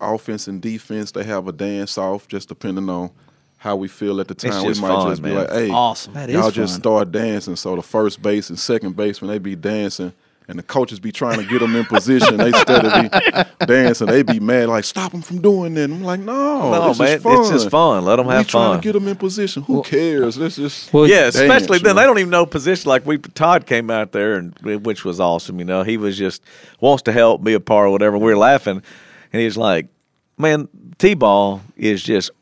[0.00, 1.12] offense and defense.
[1.12, 3.10] They have a dance off just depending on
[3.60, 4.50] how we feel at the time.
[4.64, 5.38] just we might fun, just be man.
[5.38, 6.14] like, "Hey, Awesome.
[6.14, 6.80] That y'all is just fun.
[6.82, 10.12] start dancing." So the first base and second baseman they be dancing.
[10.48, 12.36] And the coaches be trying to get them in position.
[12.38, 13.02] They instead of
[13.60, 16.88] be dancing, they be mad like, "Stop them from doing that." I'm like, "No, no,
[16.88, 17.40] this man, is fun.
[17.42, 18.04] it's just fun.
[18.04, 18.80] Let them We have trying fun.
[18.80, 19.62] to get them in position.
[19.62, 20.36] Who cares?
[20.38, 21.96] Let's just Well, yeah, especially then man.
[21.96, 22.88] they don't even know position.
[22.88, 24.52] Like we, Todd came out there and
[24.84, 25.60] which was awesome.
[25.60, 26.42] You know, he was just
[26.80, 28.18] wants to help, be a part, or whatever.
[28.18, 28.82] We're laughing,
[29.32, 29.86] and he's like,
[30.36, 30.66] "Man,
[30.98, 32.32] t-ball is just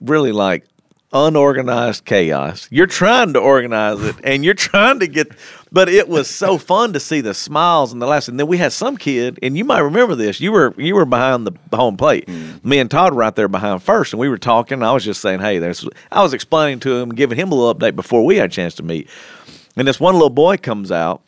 [0.00, 0.66] really like
[1.12, 2.66] unorganized chaos.
[2.70, 5.28] You're trying to organize it, and you're trying to get,
[5.70, 8.28] but it was so fun to see the smiles and the laughs.
[8.28, 10.40] And then we had some kid, and you might remember this.
[10.40, 12.26] You were you were behind the home plate.
[12.26, 12.64] Mm.
[12.64, 14.82] Me and Todd were right there behind first, and we were talking.
[14.82, 17.74] I was just saying, "Hey, there's." I was explaining to him, giving him a little
[17.74, 19.08] update before we had a chance to meet.
[19.76, 21.22] And this one little boy comes out,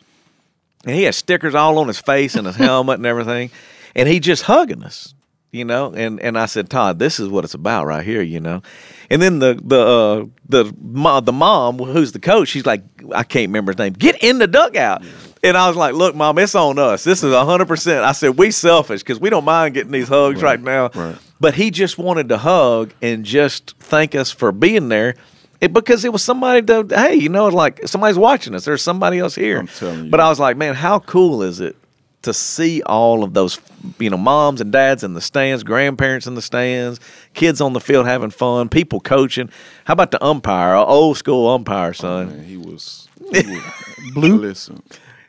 [0.85, 3.51] and he has stickers all on his face and his helmet and everything,
[3.95, 5.14] and he just hugging us,
[5.55, 5.93] you know.
[5.95, 8.62] And and I said, Todd, this is what it's about right here, you know.
[9.09, 12.83] And then the the uh, the mo- the mom who's the coach, she's like,
[13.14, 13.93] I can't remember his name.
[13.93, 15.05] Get in the dugout.
[15.43, 17.05] And I was like, Look, mom, it's on us.
[17.05, 18.05] This is hundred percent.
[18.05, 20.90] I said we selfish because we don't mind getting these hugs right, now.
[20.95, 21.17] right.
[21.38, 25.17] But he just wanted to hug and just thank us for being there.
[25.61, 28.64] It, because it was somebody to, hey, you know, like somebody's watching us.
[28.64, 29.61] There's somebody else here.
[29.61, 30.11] I'm telling you.
[30.11, 31.77] But I was like, man, how cool is it
[32.24, 33.60] to see all of those,
[33.98, 37.00] you know, moms and dads in the stands, grandparents in the stands,
[37.34, 39.48] kids on the field having fun, people coaching.
[39.84, 42.28] How about the umpire, old school umpire, oh, son?
[42.28, 43.62] Man, he was, he was
[44.14, 44.37] blue.
[44.38, 44.82] Listen,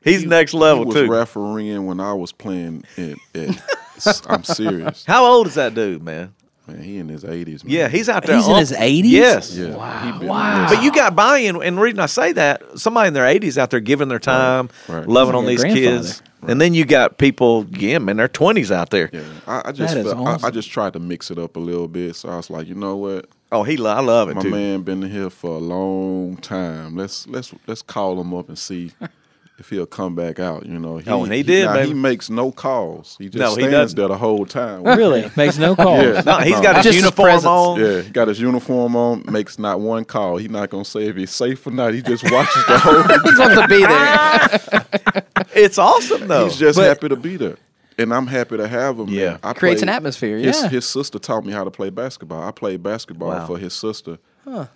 [0.04, 1.08] He's next level he was too.
[1.12, 2.84] refereeing when I was playing.
[2.98, 6.34] At, at, I'm serious, How old is that dude, man?
[6.68, 6.82] Man.
[6.82, 7.64] He in his 80s.
[7.66, 8.36] Yeah, he's out there.
[8.38, 9.04] He's in his 80s?
[9.06, 9.56] Yes.
[9.56, 9.76] yeah.
[9.76, 10.68] Wow, Wow.
[10.70, 13.70] But you got buy-in, and the reason I say that, somebody in their 80s out
[13.72, 15.08] there giving their time, right.
[15.08, 16.52] loving on these kids, grandfather.
[16.52, 19.10] and then you got people, yeah, in their 20s out there.
[19.14, 21.56] Yeah, I, I just That is felt, I, I just tried to mix it up
[21.56, 22.16] a little bit.
[22.16, 24.50] So I was like, you know what, Oh, he, lo- I love it my too.
[24.50, 26.96] man been here for a long time.
[26.98, 28.92] Let's let's let's call him up and see
[29.58, 30.66] if he'll come back out.
[30.66, 33.16] You know, he, Oh, and he did, Now, he makes no calls.
[33.18, 33.98] He just No, he stands doesn't.
[33.98, 34.84] there the whole time.
[34.98, 35.32] Really?
[35.38, 36.04] Makes no calls.
[36.04, 36.22] Yeah.
[36.26, 37.46] No, he's got his Just uniform presence.
[37.46, 37.80] on.
[37.80, 40.38] Yeah, he got his uniform on, makes not one call.
[40.38, 41.94] He's not gonna say if he's safe or not.
[41.94, 43.02] He just watches the whole.
[43.24, 45.46] He's supposed to be there.
[45.56, 46.46] It's awesome though.
[46.46, 47.56] He's just But- happy to be there,
[47.98, 49.08] and I'm happy to have him.
[49.10, 49.32] Yeah.
[49.32, 49.40] man.
[49.44, 50.70] I Creates played- an atmosphere, His, yeah.
[50.70, 52.44] his sister taught me how to play basketball.
[52.44, 53.48] I played basketball Wow.
[53.48, 54.18] for his sister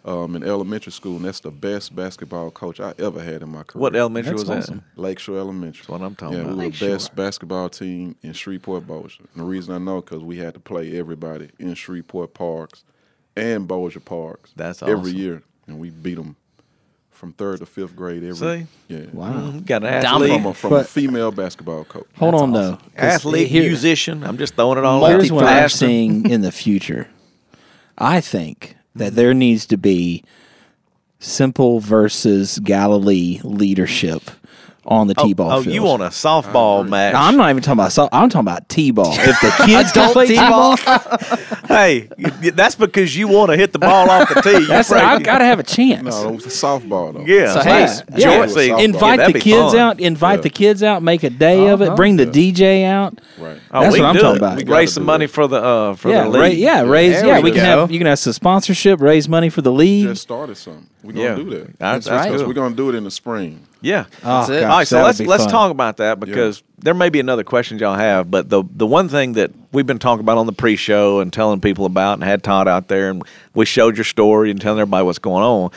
[0.06, 3.64] um, in elementary school, and that's the best basketball coach I ever had in my
[3.64, 3.82] career.
[3.82, 4.84] what elementary That's was awesome.
[4.96, 5.80] Lakeshore Elementary.
[5.82, 6.58] That's what I'm talking yeah, about.
[6.58, 9.26] we were the best basketball team in Shreveport Bossier.
[9.34, 12.84] And the reason I know because we had to play everybody in Shreveport Parks
[13.36, 14.52] and Bossier Parks.
[14.56, 16.36] That's every year, and we beat them
[17.12, 18.36] from third to fifth grade every.
[18.62, 18.68] See?
[18.88, 19.06] Yeah.
[19.12, 19.34] Wow.
[19.34, 19.66] Mhm.
[19.66, 20.06] Got an Dominant.
[20.06, 22.08] athlete, From a, from a female basketball coach.
[22.18, 22.72] Hold That's on awesome.
[22.72, 22.76] though.
[22.96, 24.24] 'cause athlete, here- musician.
[24.24, 25.36] I'm just throwing it all Here's out.
[25.36, 27.08] what I'm seeing in the future.
[27.98, 30.24] I think that there needs to be
[31.20, 34.32] simple versus Galilee leadership
[34.90, 35.74] on the t-ball Oh, field.
[35.76, 37.14] you want a softball match?
[37.14, 37.92] No, I'm not even talking about.
[37.92, 39.14] So, I'm talking about t-ball.
[39.18, 40.78] If the kids don't play t-ball?
[40.78, 41.18] t-ball,
[41.68, 42.10] hey,
[42.54, 44.50] that's because you want to hit the ball off the tee.
[44.52, 46.04] You're that's afraid I've got to have a chance.
[46.04, 47.24] No, it was a softball though.
[47.26, 47.54] Yeah.
[47.54, 48.46] So, so hey, it's- yeah.
[48.48, 49.78] George- invite that'd the kids fun.
[49.80, 50.00] out.
[50.00, 50.42] Invite Yeah.
[50.42, 51.04] the kids out.
[51.04, 51.86] Make a day of it.
[51.90, 51.96] Uh-huh.
[51.96, 53.20] Bring the DJ out.
[53.38, 53.60] Right.
[53.72, 54.38] Oh, That's we what I'm do talking it.
[54.40, 54.58] about.
[54.58, 55.32] We We raise gotta some money it.
[55.32, 56.58] for the uh, for yeah, the ra- league.
[56.58, 57.22] yeah, raise.
[57.24, 57.92] Yeah, we we can have.
[57.92, 59.00] You can have some sponsorship.
[59.02, 60.08] Raise money for the league.
[60.08, 60.88] Just started something.
[61.04, 61.78] We're gonna do that.
[61.80, 62.32] That's right.
[62.32, 63.68] We're gonna do it in the spring.
[63.82, 64.06] Yeah.
[64.24, 64.60] Oh, That's it.
[64.62, 65.52] gosh, All right, so let's let's fun.
[65.52, 69.08] talk about that because there may be another question y'all have, but the the one
[69.10, 72.44] thing that we've been talking about on the pre-show and telling people about and had
[72.44, 75.72] Todd out there and we showed your story and telling everybody what's going on.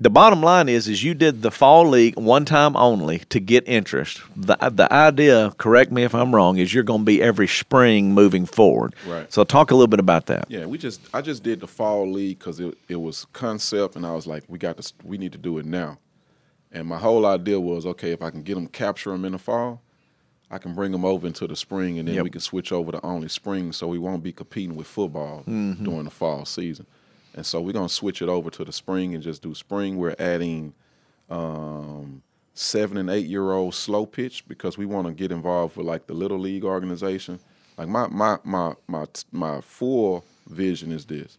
[0.00, 3.66] The bottom line is is you did the fall league one time only to get
[3.66, 4.20] interest.
[4.36, 8.14] The the idea, correct me if I'm wrong, is you're going to be every spring
[8.14, 8.94] moving forward.
[9.08, 9.30] Right.
[9.32, 10.46] So talk a little bit about that.
[10.48, 14.06] Yeah, we just I just did the fall league because it it was concept, and
[14.06, 15.98] I was like, we got to we need to do it now.
[16.72, 19.38] And my whole idea was, okay, if I can get them capture them in the
[19.38, 19.80] fall,
[20.50, 22.24] I can bring them over into the spring, and then Yep.
[22.24, 26.04] we can switch over to only spring, so we won't be competing with football during
[26.04, 26.86] the fall season.
[27.34, 29.96] And so we're gonna switch it over to the spring and just do spring.
[29.98, 30.72] We're adding
[31.30, 32.22] um,
[32.54, 36.06] seven and eight year old slow pitch because we want to get involved with like
[36.06, 37.38] the little league organization.
[37.76, 41.38] Like my my my my my full vision is this.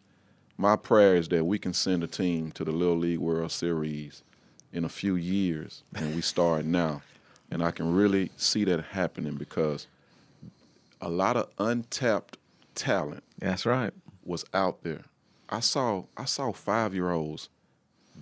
[0.58, 4.24] My prayer is that we can send a team to the Little League World Series
[4.74, 7.02] in a few years, and we start now.
[7.52, 9.88] And I can really see that happening because
[11.02, 12.38] a lot of untapped
[12.76, 13.92] talent That's right.
[14.24, 15.06] was out there.
[15.50, 17.50] I saw I saw five year olds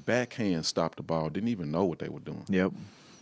[0.06, 2.46] backhand stop the ball, didn't even know what they were doing.
[2.48, 2.72] Yep.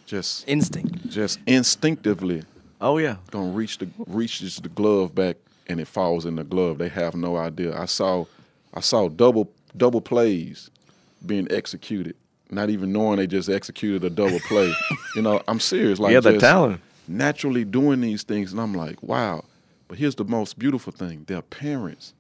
[0.05, 1.09] Just Instinct.
[1.09, 2.43] just instinctively
[2.79, 3.15] Oh yeah.
[3.31, 6.77] gonna reach the reaches the glove back and it falls in the glove.
[6.77, 7.75] They have no idea.
[7.79, 8.25] I saw
[8.73, 10.69] I saw double double plays
[11.25, 12.15] being executed,
[12.49, 14.73] not even knowing they just executed a double play.
[15.15, 15.99] you know, I'm serious.
[15.99, 16.81] Like Yeah, they're just talented.
[17.07, 19.43] Naturally doing these things, and I'm like, wow.
[19.87, 22.13] But here's the most beautiful thing: their parents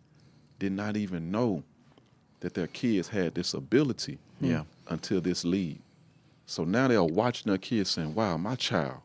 [0.59, 1.63] did not even know
[2.41, 4.19] that their kids had this ability.
[4.39, 4.63] Yeah.
[4.87, 5.79] Until this league.
[6.45, 8.97] So now they're watching their kids saying, "Wow, my child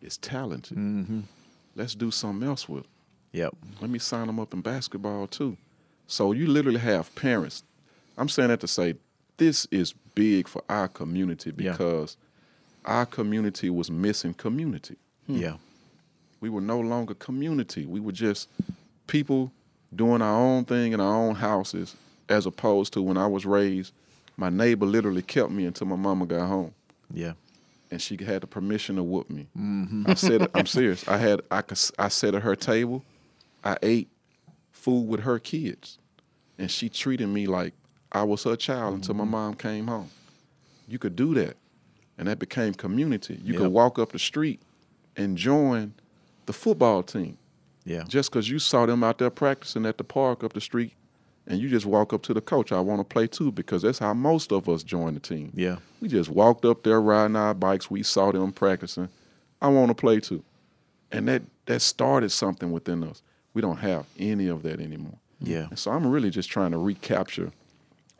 [0.00, 0.76] is talented.
[0.76, 1.20] Mm-hmm.
[1.76, 2.84] Let's do something else with.
[2.84, 2.90] 'em.
[3.32, 3.54] Yep.
[3.80, 5.56] Let me sign them up in basketball too."
[6.08, 7.62] So you literally have parents.
[8.18, 8.94] I'm saying that to say
[9.42, 11.72] this is big for our community Yeah.
[11.72, 12.16] because
[12.84, 14.96] our community was missing community.
[15.26, 15.56] Yeah.
[16.40, 17.84] We were no longer community.
[17.84, 18.48] We were just
[19.08, 19.50] people
[19.94, 21.96] doing our own thing in our own houses,
[22.28, 23.92] as opposed to when I was raised,
[24.36, 26.72] my neighbor literally kept me until my mama got home.
[27.12, 27.32] Yeah.
[27.90, 29.48] And she had the permission to whoop me.
[29.58, 30.04] Mm-hmm.
[30.06, 31.06] I said, I'm serious.
[31.08, 33.02] I had, I, could, I sat at her table.
[33.64, 34.08] I ate
[34.70, 35.98] food with her kids,
[36.58, 37.74] and she treated me like
[38.12, 39.30] I was her child until Mm-hmm.
[39.30, 40.10] my mom came home.
[40.86, 41.56] You could do that,
[42.18, 43.40] and that became community.
[43.42, 43.62] You Yep.
[43.62, 44.60] could walk up the street
[45.16, 45.94] and join
[46.46, 47.38] the football team
[47.84, 48.04] Yeah.
[48.06, 50.92] just because you saw them out there practicing at the park up the street,
[51.46, 52.70] and you just walk up to the coach.
[52.72, 55.52] I want to play too because that's how most of us join the team.
[55.54, 55.76] Yeah.
[56.00, 57.90] We just walked up there riding our bikes.
[57.90, 59.08] We saw them practicing.
[59.60, 60.42] I want to play too,
[61.10, 63.22] and that that started something within us.
[63.54, 65.18] We don't have any of that anymore.
[65.40, 65.68] Yeah.
[65.70, 67.52] And so I'm really just trying to recapture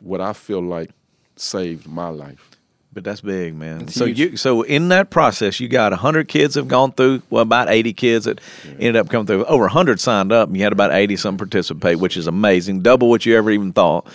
[0.03, 0.91] what I feel like
[1.35, 2.49] saved my life.
[2.91, 3.79] But that's big, man.
[3.79, 4.19] That's so huge.
[4.19, 7.23] you so in that process, you got hundred kids have gone through.
[7.31, 9.45] Well, about eighty kids that ended up coming through.
[9.45, 13.09] Over hundred signed up, and you had about eighty some participate, which is amazing, double
[13.09, 14.05] what you ever even thought.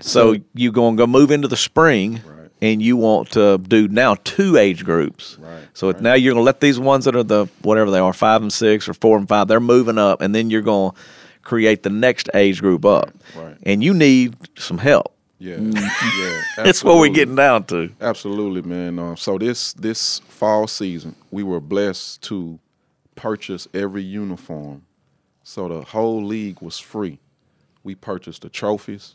[0.00, 2.50] So, you going to go move into the spring, Right.
[2.62, 5.36] and you want to do now two age groups.
[5.40, 6.00] Right, So right.
[6.00, 8.52] now you're going to let these ones that are the whatever they are, five and
[8.52, 10.96] six or four and five, they're moving up, and then you're going to
[11.48, 13.10] create the next age group up.
[13.34, 13.56] right.
[13.62, 15.14] And you need some help.
[15.38, 16.42] Yeah, yeah.
[16.56, 17.90] That's what we're getting down to.
[18.02, 18.98] Absolutely, man.
[18.98, 22.58] Um, so this this fall season, we were blessed to
[23.14, 24.82] purchase every uniform.
[25.42, 27.18] So the whole league was free.
[27.82, 29.14] We purchased the trophies.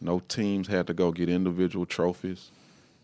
[0.00, 2.50] No teams had to go get individual trophies.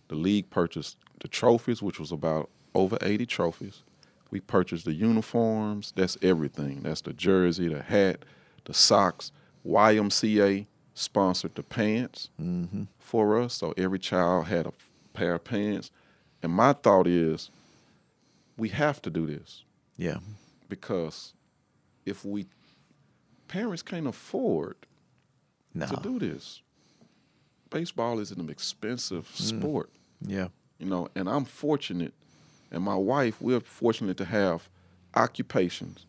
[0.09, 3.83] The league purchased the trophies, which was about over 80 trophies.
[4.31, 5.93] We purchased the uniforms.
[5.95, 6.83] That's everything.
[6.83, 8.25] That's the jersey, the hat,
[8.65, 9.33] the socks.
[9.67, 12.85] YMCA sponsored the pants mm-hmm.
[12.99, 13.55] for us.
[13.55, 14.73] So every child had a
[15.13, 15.91] pair of pants.
[16.43, 17.51] And my thought is,
[18.57, 19.65] we have to do this
[19.97, 20.19] Yeah.
[20.69, 21.35] because
[22.05, 22.47] if we
[23.49, 24.77] parents can't afford
[25.75, 25.87] No.
[25.87, 26.63] to do this,
[27.71, 29.59] baseball is an expensive mm.
[29.59, 30.49] sport, Yeah.
[30.79, 31.09] you know.
[31.15, 32.15] And I'm fortunate,
[32.71, 34.69] and my wife, we're fortunate to have
[35.15, 36.07] occupations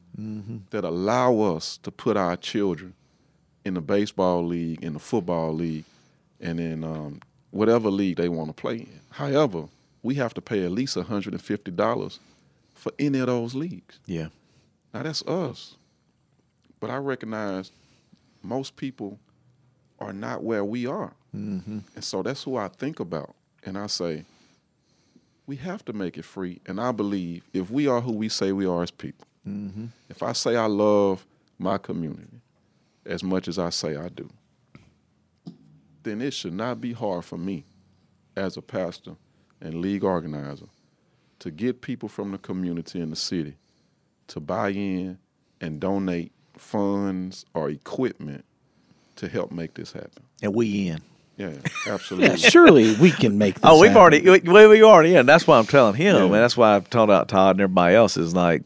[0.69, 2.93] that allow us to put our children
[3.65, 5.85] in the baseball league, in the football league,
[6.39, 7.19] and in um,
[7.51, 8.99] whatever league they want to play in.
[9.09, 9.65] However,
[10.03, 12.19] we have to pay at least $150
[12.75, 13.99] for any of those leagues.
[14.05, 14.27] Yeah.
[14.93, 15.75] Now that's us.
[16.79, 17.71] But I recognize
[18.43, 19.17] most people
[19.99, 21.13] are not where we are.
[21.35, 21.79] Mm-hmm.
[21.95, 23.33] And so that's who I think about.
[23.65, 24.25] And I say,
[25.45, 26.59] we have to make it free.
[26.65, 29.87] And I believe if we are who we say we are as people, Mm-hmm.
[30.07, 31.25] if I say I love
[31.59, 32.39] my community
[33.05, 34.29] as much as I say I do,
[36.03, 37.65] then it should not be hard for me
[38.37, 39.15] as a pastor
[39.59, 40.67] and league organizer
[41.39, 43.55] to get people from the community in the city
[44.27, 45.17] to buy in
[45.59, 48.45] and donate funds or equipment
[49.17, 50.23] to help make this happen.
[50.41, 51.01] And we in.
[51.37, 51.51] Yeah,
[51.87, 52.29] absolutely.
[52.29, 53.55] Yeah, surely we can make.
[53.55, 54.01] This Oh, we've happen.
[54.01, 55.25] already we, we already in.
[55.25, 56.23] That's why I'm telling him, Yeah.
[56.25, 58.61] and that's why I've told out Todd and everybody else is like,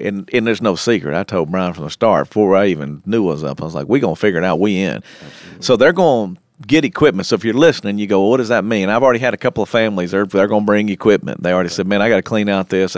[0.00, 1.14] and and there's no secret.
[1.14, 3.60] I told Brian from the start before I even knew what was up.
[3.60, 4.60] I was like, we're gonna figure it out.
[4.60, 5.02] We in.
[5.60, 7.26] So they're going to get equipment.
[7.26, 8.90] So if you're listening, you go, well, what does that mean?
[8.90, 10.10] I've already had a couple of families.
[10.10, 11.42] They're they're going to bring equipment.
[11.42, 12.96] They already said, man, I got to clean out this.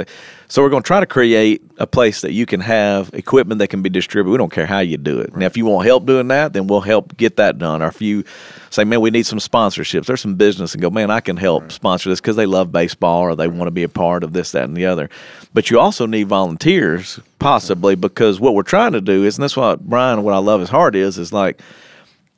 [0.48, 3.68] So we're going to try to create a place that you can have equipment that
[3.68, 4.32] can be distributed.
[4.32, 5.34] We don't care how you do it.
[5.34, 7.82] Now, if you want help doing that, then we'll help get that done.
[7.82, 8.24] Or if you
[8.70, 10.06] say, man, we need some sponsorships.
[10.06, 13.22] There's some business and go, man, I can help sponsor this because they love baseball
[13.22, 15.08] or they want to be a part of this, that, and the other.
[15.54, 19.56] But you also need volunteers, possibly, because what we're trying to do is, and that's
[19.56, 21.60] what Brian, what I love his heart is, is like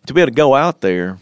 [0.07, 1.19] to be able to go out there.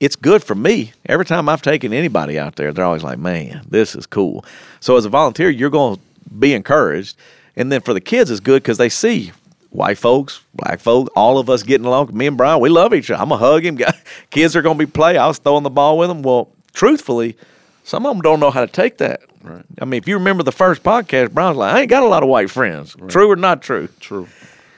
[0.00, 0.92] It's good for me.
[1.06, 4.44] Every time I've taken anybody out there, they're always like, man, this is cool.
[4.80, 6.02] So as a volunteer, you're going to
[6.38, 7.16] be encouraged.
[7.56, 9.32] And then for the kids, it's good because they see
[9.70, 12.16] white folks, black folks, all of us getting along.
[12.16, 13.20] Me and Brian, we love each other.
[13.20, 13.78] I'm going to hug him.
[14.30, 15.16] Kids are going to be play.
[15.16, 16.22] I was throwing the ball with them.
[16.22, 17.36] Well, truthfully,
[17.84, 19.22] some of them don't know how to take that.
[19.42, 19.64] Right.
[19.80, 22.22] I mean, if you remember the first podcast, Brian's like, I ain't got a lot
[22.22, 22.96] of white friends.
[23.08, 23.88] True or not true?
[24.00, 24.28] True.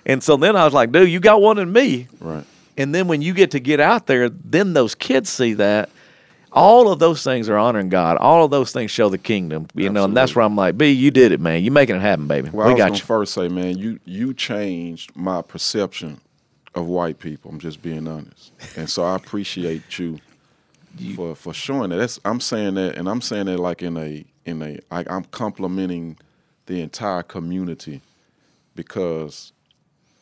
[0.07, 2.09] And so then I was like, dude, you got one in me.
[2.21, 2.45] Right.
[2.81, 5.91] And then when you get to get out there, then those kids see that.
[6.51, 8.17] All of those things are honoring God.
[8.17, 9.69] All of those things show the kingdom.
[9.75, 11.63] You know, and that's where I'm like, B, you did it, man.
[11.63, 12.49] You're making it happen, baby.
[12.49, 13.05] Well, we I was got you.
[13.05, 16.21] first say, man, you you changed my perception
[16.75, 17.51] of white people.
[17.51, 20.19] I'm just being honest, and so I appreciate you,
[21.15, 21.97] for for showing that.
[21.97, 25.25] That's I'm saying that, and I'm saying that like in a in a I, I'm
[25.25, 26.19] complimenting
[26.67, 28.01] the entire community
[28.75, 29.53] because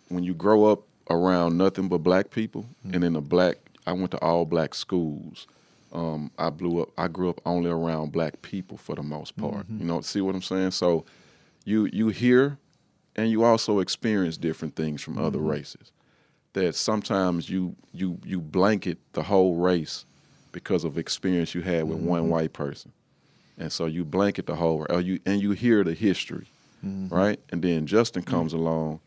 [0.09, 2.94] when you grow up around nothing but black people, mm-hmm.
[2.94, 5.47] and in a black, I went to all black schools.
[5.92, 6.90] Um, I blew up.
[6.99, 9.66] I grew up only around black people for the most part.
[9.66, 9.79] Mm-hmm.
[9.81, 10.73] You know, see what I'm saying?
[10.73, 11.07] So,
[11.64, 12.59] you you hear,
[13.16, 15.49] and you also experience different things from other mm-hmm.
[15.49, 15.92] races.
[16.53, 20.05] That sometimes you you you blanket the whole race
[20.53, 22.92] because of experience you had with one white person,
[23.57, 24.87] and so you blanket the whole.
[24.90, 26.49] Or you and you hear the history,
[26.83, 27.40] right?
[27.51, 29.01] And then Justin comes along.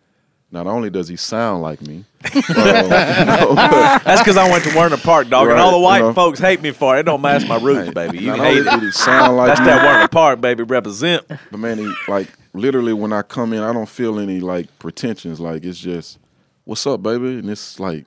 [0.54, 4.64] Not only does he sound like me, um, you know, but- That's because I went
[4.66, 6.14] to Werner Park, dog, and all the white you know.
[6.14, 7.02] folks hate me for it.
[7.02, 8.20] It don't match my roots, baby.
[8.20, 8.72] You not hate only it.
[8.72, 10.64] did he sound like That's me, that Werner Park, baby.
[10.64, 11.26] Represent.
[11.28, 15.40] But man, he, like literally when I come in, I don't feel any like pretensions.
[15.40, 16.20] Like it's just,
[16.66, 18.06] "What's up, baby?" And it's like,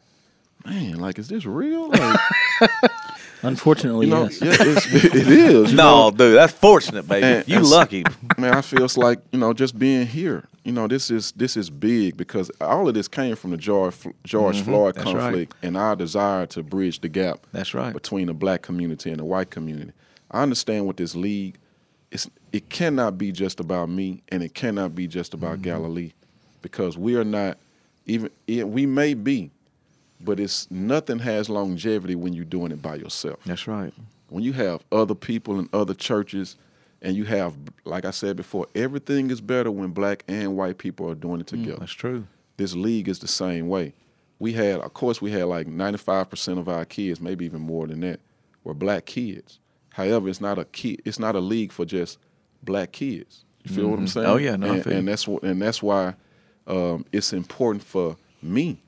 [0.66, 1.88] man, like is this real?
[1.88, 2.20] Like,
[3.44, 4.40] Unfortunately, you know, yes.
[4.42, 5.72] yeah, it's, it is.
[5.72, 6.16] No, know?
[6.16, 7.24] dude, that's fortunate, baby.
[7.26, 8.04] And- you and lucky.
[8.38, 10.44] man, I feels like you know just being here.
[10.64, 13.94] You know, this is this is big because all of this came from the George
[14.24, 15.04] George Floyd Mm-hmm.
[15.04, 15.22] that's right.
[15.22, 17.46] conflict and our desire to bridge the gap.
[17.52, 17.92] That's right.
[17.92, 19.92] between the black community and the white community.
[20.30, 21.56] I understand what this league,
[22.10, 25.62] it's it cannot be just about me and it cannot be just about Mm-hmm.
[25.62, 26.12] Galilee,
[26.62, 27.58] because we are not
[28.06, 29.50] even yeah, we may be,
[30.24, 33.38] but it's nothing has longevity when you're doing it by yourself.
[33.44, 33.92] That's right.
[34.28, 36.56] when you have other people in other churches
[37.02, 41.08] and you have like i said before everything is better when black and white people
[41.08, 41.78] are doing it together.
[41.80, 42.26] That's true.
[42.56, 43.92] this league is the same way.
[44.38, 48.00] We had of course we had like 95% of our kids maybe even more than
[48.00, 48.20] that
[48.64, 49.60] were black kids.
[49.90, 52.18] However it's not a kid it's not a league for just
[52.62, 53.44] black kids.
[53.64, 54.26] You feel what i'm saying?
[54.26, 56.14] Oh, yeah, no, I and, feel and that's what and that's why
[56.66, 58.82] um, it's important for me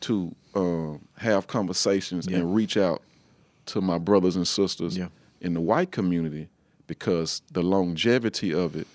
[0.00, 2.38] to um, have conversations Yeah.
[2.38, 3.02] and reach out
[3.66, 5.08] to my brothers and sisters Yeah.
[5.40, 6.48] in the white community
[6.86, 8.86] because the longevity of it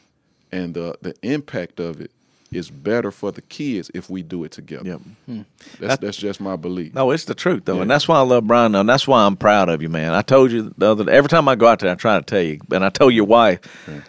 [0.52, 2.12] and the the impact of it
[2.52, 4.98] is better for the kids if we do it together.
[5.28, 5.46] Yep.
[5.80, 6.94] That's that's just my belief.
[6.94, 7.82] No, it's the truth though, Yeah.
[7.82, 8.76] and that's why I love Brian.
[8.76, 10.13] And that's why I'm proud of you, man.
[10.13, 12.41] I told you the other every time I go out there, I try to tell
[12.41, 13.60] you, and I told your wife,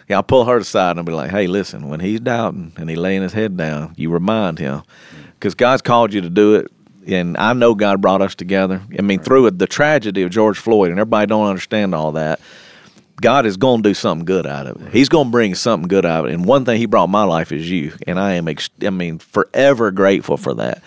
[0.07, 2.89] yeah, I'll pull her aside and I'll be like, hey, listen, when he's doubting and
[2.89, 4.83] he laying his head down, you remind him,
[5.33, 6.71] because God's called you to do it.
[7.07, 8.81] And I know God brought us together.
[8.97, 12.39] I mean, through the tragedy of George Floyd, and everybody don't understand all that.
[13.19, 14.93] God is going to do something good out of it.
[14.93, 16.35] He's going to bring something good out of it.
[16.35, 18.91] And one thing He brought in my life is you, and I am, ex- I
[18.91, 20.83] mean, forever grateful for that.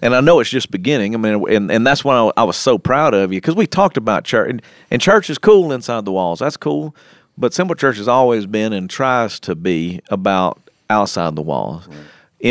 [0.00, 1.14] And I know it's just beginning.
[1.14, 3.66] I mean, and, and that's why I, I was so proud of you because we
[3.66, 6.38] talked about church, and, and church is cool inside the walls.
[6.38, 6.94] That's cool.
[7.36, 10.58] But Simple Church has always been and tries to be about
[10.88, 11.88] outside the walls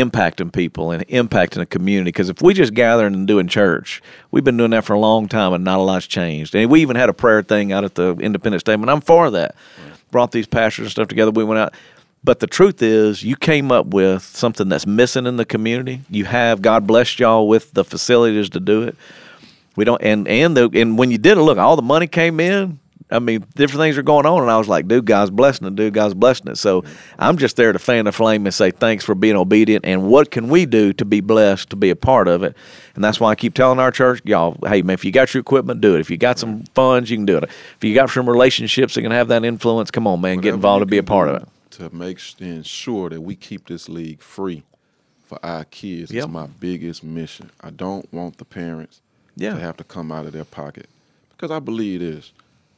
[0.00, 2.08] impacting people and impacting the community.
[2.08, 5.28] Because if we just gathering and doing church, we've been doing that for a long
[5.28, 6.54] time and not a lot's changed.
[6.54, 8.88] And we even had a prayer thing out at the Independence Stadium.
[8.88, 9.54] I'm for that.
[10.10, 11.30] Brought these pastors and stuff together.
[11.30, 11.74] We went out.
[12.24, 16.00] But the truth is, you came up with something that's missing in the community.
[16.10, 18.96] You have God blessed y'all with the facilities to do it.
[19.76, 22.40] We don't, and and the and when you did it, look, all the money came
[22.40, 22.80] in.
[23.08, 25.76] I mean, different things are going on, and I was like, dude, God's blessing it,
[25.76, 26.56] dude, God's blessing it.
[26.56, 27.14] So mm-hmm.
[27.18, 29.84] I'm just there to fan the flame and say thanks for being obedient.
[29.84, 32.56] And what can we do to be blessed to be a part of it?
[32.96, 35.40] And that's why I keep telling our church, y'all, hey man, if you got your
[35.40, 36.00] equipment, do it.
[36.00, 37.44] If you got some funds, you can do it.
[37.44, 40.82] If you got some relationships that can have that influence, come on, man, get involved
[40.82, 41.48] to be a part of it.
[41.72, 44.64] To make sure that we keep this league free
[45.26, 46.24] for our kids Yep.
[46.24, 47.50] is my biggest mission.
[47.60, 49.00] I don't want the parents
[49.36, 49.54] Yeah.
[49.54, 50.88] to have to come out of their pocket
[51.30, 52.32] because I believe this.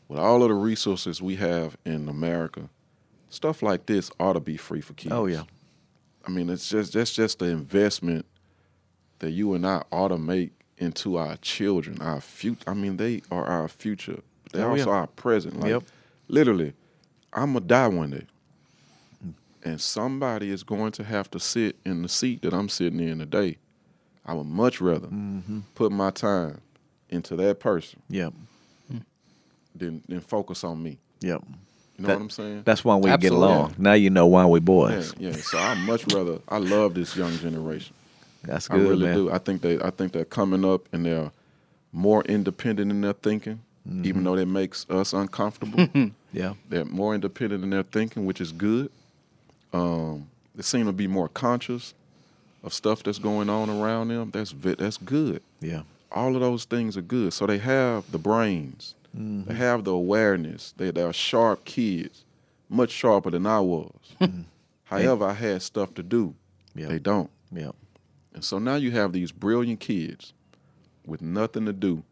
[0.08, 2.70] With all of the resources we have in America,
[3.28, 5.12] stuff like this ought to be free for kids.
[5.14, 5.42] Oh yeah,
[6.26, 8.24] I mean, it's just that's just the investment
[9.18, 12.62] that you and I ought to make into our children, our future.
[12.66, 14.20] I mean, they are our future.
[14.44, 14.84] But they're Oh, yeah.
[14.86, 15.60] our present.
[15.60, 15.82] Like Yep.
[16.28, 16.72] literally,
[17.34, 18.26] I'm gonna die one day,
[19.64, 23.18] and somebody is going to have to sit in the seat that I'm sitting in
[23.18, 23.58] today.
[24.24, 25.60] I would much rather Mm-hmm.
[25.74, 26.60] put my time
[27.10, 28.32] into that person yep,
[29.74, 30.98] than than focus on me.
[31.20, 31.42] yep.
[31.96, 32.62] You know That- what I'm saying?
[32.64, 33.38] That's why we Absolutely.
[33.40, 33.74] get along.
[33.78, 35.14] Now you know why we boys.
[35.18, 35.32] yeah.
[35.32, 36.38] So I much rather.
[36.48, 37.94] I love this young generation.
[38.44, 38.80] That's good.
[38.86, 39.14] I really man.
[39.16, 39.30] do.
[39.32, 41.32] I think they I think they're coming up and they're
[41.92, 44.04] more independent in their thinking, Mm-hmm.
[44.04, 45.88] even though that makes us uncomfortable.
[46.30, 48.90] Yeah, they're more independent in their thinking, which is good.
[49.72, 51.94] Um, they seem to be more conscious
[52.62, 54.30] of stuff that's going on around them.
[54.30, 55.42] That's ve- that's good.
[55.60, 57.32] yeah, All of those things are good.
[57.32, 59.48] So they have the brains, Mm-hmm.
[59.48, 60.72] they have the awareness.
[60.76, 62.24] They they're sharp kids,
[62.68, 63.90] much sharper than I was.
[64.84, 66.34] However, I had stuff to do.
[66.74, 67.30] yeah, They don't.
[67.52, 67.72] yeah.
[68.34, 70.32] And so now you have these brilliant kids
[71.06, 72.02] with nothing to do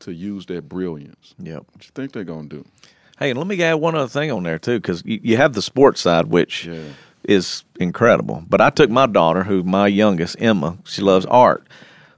[0.00, 1.34] to use their brilliance.
[1.38, 1.64] Yep.
[1.72, 2.64] What you think they're gonna do?
[3.18, 5.52] Hey, and let me add one other thing on there too, because you, you have
[5.54, 6.82] the sports side, which Yeah.
[7.24, 8.42] is incredible.
[8.48, 11.66] But I took my daughter, who my youngest, Emma, she loves art.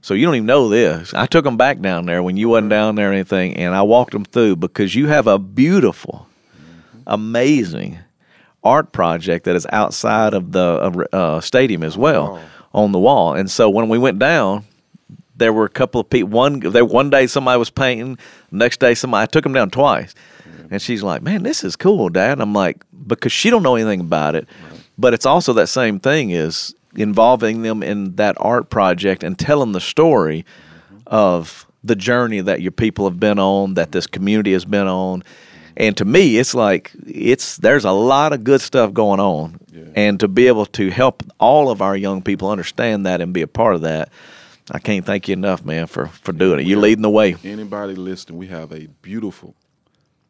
[0.01, 1.13] So you don't even know this.
[1.13, 3.81] I took them back down there when you wasn't down there or anything, and I
[3.81, 6.27] walked them through because you have a beautiful,
[7.05, 7.99] amazing
[8.63, 12.41] art project that is outside of the uh, stadium as well Wow.
[12.73, 13.33] on the wall.
[13.33, 14.65] And so when we went down,
[15.35, 16.29] there were a couple of people.
[16.29, 18.17] One there one day somebody was painting.
[18.51, 20.13] Next day somebody I took them down twice,
[20.69, 24.01] and she's like, "Man, this is cool, Dad." I'm like, because she don't know anything
[24.01, 24.47] about it,
[24.97, 29.71] but it's also that same thing is involving them in that art project and telling
[29.73, 30.45] the story
[31.07, 35.23] of the journey that your people have been on, that this community has been on.
[35.77, 39.83] And to me, it's like it's there's a lot of good stuff going on, Yeah.
[39.95, 43.41] and to be able to help all of our young people understand that and be
[43.43, 44.09] a part of that,
[44.71, 46.65] I can't thank you enough, man, for for doing it.
[46.67, 47.35] You're leading the way.
[47.45, 49.55] Anybody listening, we have a beautiful,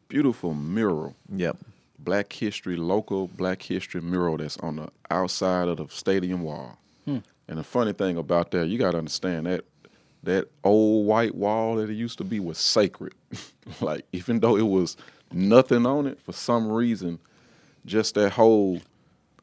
[0.08, 1.56] beautiful mural, Yep.
[2.02, 6.78] Black History, local Black History mural that's on the outside of the stadium wall.
[7.04, 7.18] Hmm.
[7.48, 9.64] And the funny thing about that, you got to understand that
[10.22, 13.14] that old white wall that it used to be was sacred.
[13.80, 14.96] like even though it was
[15.32, 17.18] nothing on it, for some reason,
[17.86, 18.80] just that whole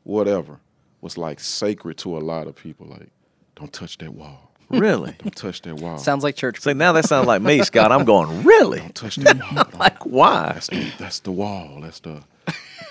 [0.04, 0.60] whatever
[1.02, 2.88] was like sacred to a lot of people.
[2.88, 3.10] Like,
[3.56, 4.44] don't touch that wall.
[4.70, 5.16] Really?
[5.20, 5.98] Don't touch that wall.
[5.98, 6.60] Sounds like church.
[6.60, 7.90] See, now that sounds like me, Scott.
[7.94, 8.80] I'm going, really?
[8.80, 9.66] Don't touch that wall.
[9.80, 10.52] Like, why?
[10.56, 11.80] that's the, that's the wall.
[11.80, 12.22] That's the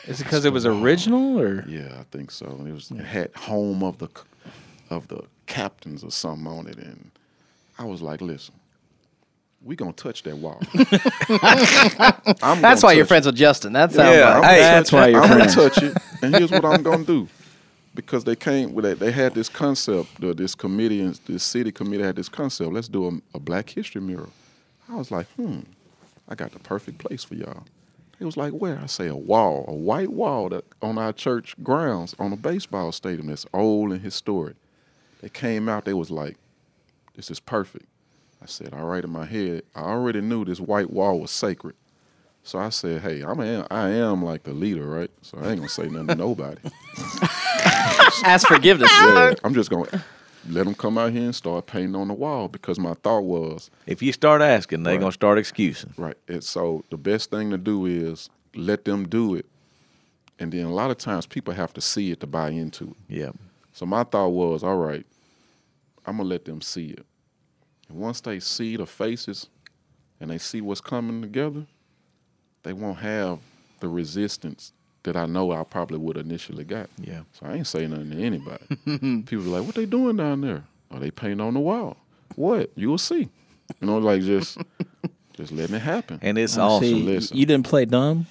[0.07, 1.64] Is it because it was original or?
[1.68, 2.46] Yeah, I think so.
[2.46, 4.09] And it was it had home of the
[4.90, 7.11] of the captains or something on it, and
[7.78, 8.54] I was like, listen,
[9.64, 10.61] we gonna touch that wall.
[12.42, 13.72] I'm That's gonna why you're touch friends with Justin.
[13.72, 15.54] That sounds Yeah, I'm hey, that's touch why you're I'm friends.
[15.57, 17.28] gonna touch it, and here's what I'm gonna do.
[17.94, 20.20] Because they came with it, they had this concept.
[20.20, 22.70] The, this committee, and this city committee had this concept.
[22.70, 24.30] Let's do a, a Black History mural.
[24.88, 25.61] I was like, hmm,
[26.28, 27.64] I got the perfect place for y'all.
[28.18, 28.78] It was like, where?
[28.82, 32.92] I say a wall, a white wall that on our church grounds on a baseball
[32.92, 34.56] stadium that's old and historic.
[35.20, 36.36] They came out, they was like,
[37.14, 37.86] this is perfect.
[38.42, 41.74] I said, all right, in my head, I already knew this white wall was sacred.
[42.42, 45.10] So I said, hey, I'm a, I am like the leader, right?
[45.22, 46.60] So I ain't gonna say nothing to nobody.
[48.24, 48.90] ask forgiveness.
[49.02, 50.04] Yeah, I'm just gonna
[50.49, 53.70] let them come out here and start painting on the wall because my thought was,
[53.86, 55.01] If you start asking, they're Right.
[55.01, 55.92] going to start excusing.
[55.97, 56.16] Right.
[56.28, 59.47] And so the best thing to do is let them do it.
[60.38, 62.97] And then a lot of times people have to see it to buy into it.
[63.09, 63.30] Yeah.
[63.72, 65.05] So my thought was, all right,
[66.07, 67.05] I'm gonna let them see it.
[67.88, 69.49] And once they see the faces
[70.20, 71.66] and they see what's coming together,
[72.62, 73.38] they won't have
[73.80, 74.72] the resistance
[75.07, 76.88] that I know I probably would initially got.
[77.00, 77.22] Yeah.
[77.32, 78.64] So I ain't saying nothing to anybody.
[79.24, 80.64] People be like, what they doing down there?
[80.90, 81.96] Are they painting on the wall?
[82.36, 82.70] What?
[82.76, 83.28] You'll see.
[83.80, 84.59] You know, like just
[85.36, 86.18] just letting it happen.
[86.22, 86.84] And it's Oh, awesome.
[86.88, 87.36] see, listen.
[87.36, 88.26] you didn't play dumb.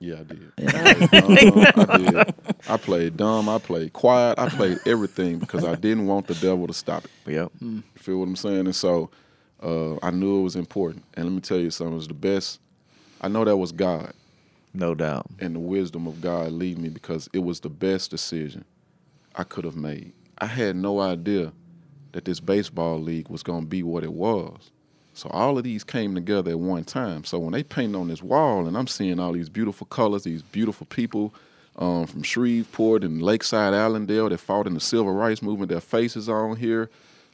[0.00, 0.52] Yeah, I did.
[0.74, 1.86] I played dumb.
[1.88, 2.34] I did.
[2.68, 3.48] I played dumb.
[3.48, 4.38] I played quiet.
[4.38, 7.10] I played everything because I didn't want the devil to stop it.
[7.32, 7.52] Yep.
[7.60, 8.66] You feel what I'm saying?
[8.66, 9.10] And so
[9.62, 11.04] uh, I knew it was important.
[11.14, 11.94] And let me tell you something.
[11.94, 12.60] It was the best.
[13.20, 14.12] I know that was God
[14.74, 15.26] No doubt.
[15.38, 18.64] and the wisdom of God lead me because it was the best decision
[19.34, 20.12] I could have made.
[20.38, 21.52] I had no idea
[22.12, 24.70] that this baseball league was going to be what it was.
[25.14, 27.24] So all of these came together at one time.
[27.24, 30.42] So when they paint on this wall and I'm seeing all these beautiful colors, these
[30.42, 31.34] beautiful people
[31.76, 36.28] um, from Shreveport and Lakeside Allendale that fought in the civil rights movement, their faces
[36.28, 36.88] on here,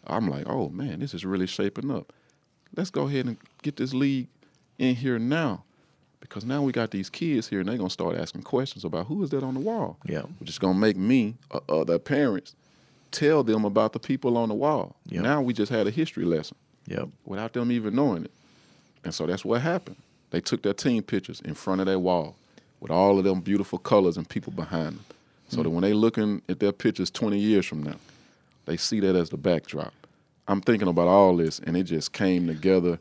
[0.06, 2.12] I'm like, oh man, this is really shaping up.
[2.74, 4.28] Let's go ahead and get this league
[4.78, 5.64] in here now
[6.28, 9.22] because now we got these kids here and they're gonna start asking questions about who
[9.22, 9.98] is that on the wall.
[10.06, 10.22] Yeah.
[10.38, 12.54] which is gonna make me, uh, uh, their parents,
[13.10, 14.96] tell them about the people on the wall.
[15.06, 15.20] Yeah.
[15.20, 16.56] Now we just had a history lesson
[16.86, 17.08] Yep.
[17.26, 18.30] without them even knowing it,
[19.04, 19.96] and so that's what happened.
[20.30, 22.36] They took their team pictures in front of that wall
[22.80, 25.04] with all of them beautiful colors and people behind them,
[25.48, 27.96] so that when they looking at their pictures 20 years from now,
[28.64, 29.92] they see that as the backdrop.
[30.48, 32.98] I'm thinking about all this, and it just came together,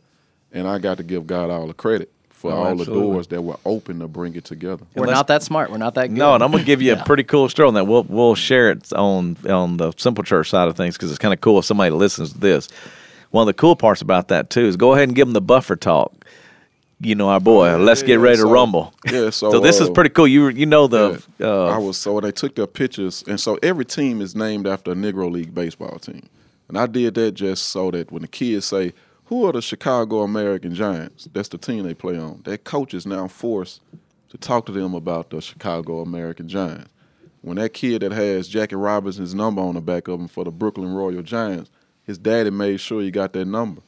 [0.52, 2.12] and I got to give God all the credit
[2.44, 2.94] for Oh, all absolutely.
[2.94, 4.84] the doors that were open to bring it together.
[4.96, 5.72] We're let's- not that smart.
[5.72, 6.18] We're not that good.
[6.18, 7.02] No, and I'm gonna give you Yeah.
[7.02, 7.88] a pretty cool story on that.
[7.88, 11.34] We'll we'll share it on on the Simple Church side of things because it's kind
[11.34, 12.68] of cool if somebody listens to this.
[13.32, 15.42] One of the cool parts about that too is go ahead and give them the
[15.42, 16.12] Buffett talk.
[17.00, 17.78] You know, our boy.
[17.78, 18.94] let's Yeah, get ready so- to rumble.
[19.10, 20.28] yeah, so, this is uh, pretty cool.
[20.28, 21.48] You you know the Yeah.
[21.48, 24.92] uh, I was so they took their pictures, and so every team is named after
[24.92, 26.24] a Negro League baseball team,
[26.68, 28.92] and I did that just so that when the kids say,
[29.26, 32.42] "Who are the Chicago American Giants?" That's the team they play on.
[32.46, 33.82] That coach is now forced
[34.30, 36.90] to talk to them about the Chicago American Giants.
[37.42, 40.52] When that kid that has Jackie Robinson's number on the back of him for the
[40.52, 41.70] Brooklyn Royal Giants,
[42.04, 43.82] his daddy made sure he got that number.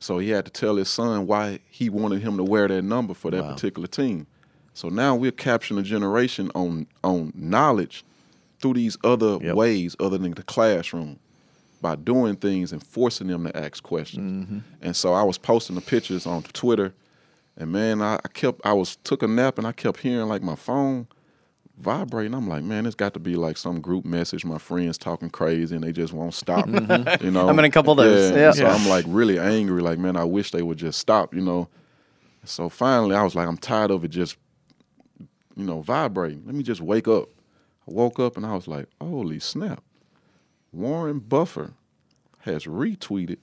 [0.00, 3.14] So he had to tell his son why he wanted him to wear that number
[3.14, 3.52] for that Wow.
[3.54, 4.26] particular team.
[4.74, 8.04] So now we're capturing a generation on on knowledge
[8.60, 9.54] through these other Yep.
[9.54, 11.18] ways other than the classroom
[11.84, 14.46] by doing things and forcing them to ask questions.
[14.46, 14.58] Mm-hmm.
[14.80, 16.94] And so I was posting the pictures on Twitter,
[17.58, 20.40] and man, I, I kept I was took a nap and I kept hearing like
[20.40, 21.08] my phone
[21.76, 22.32] vibrating.
[22.32, 24.46] I'm like, man, it's got to be like some group message.
[24.46, 26.66] My friends talking crazy and they just won't stop.
[26.66, 28.38] You know, I'm in a couple of those, Yeah.
[28.38, 28.52] yeah.
[28.52, 29.82] So I'm like really angry.
[29.82, 31.34] Like, man, I wish they would just stop.
[31.34, 31.68] You know.
[32.44, 34.38] So finally, I was like, I'm tired of it just,
[35.54, 36.44] you know, vibrating.
[36.46, 37.28] Let me just wake up.
[37.86, 39.82] I woke up and I was like, holy snap.
[40.74, 41.70] Warren Buffett
[42.40, 43.38] has retweeted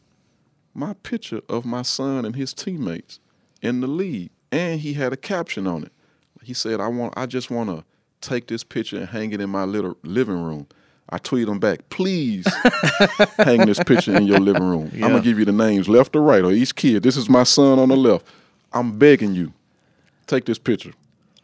[0.73, 3.19] my picture of my son and his teammates
[3.61, 5.91] in the league, and he had a caption on it.
[6.43, 7.84] He said, "I want, I just want to
[8.21, 10.67] take this picture and hang it in my little living room."
[11.09, 12.47] I tweeted him back, "Please
[13.38, 14.89] hang this picture in your living room.
[14.95, 17.03] I'm gonna give you the names left or right or each kid.
[17.03, 18.25] This is my son on the left.
[18.73, 19.53] I'm begging you,
[20.27, 20.93] take this picture,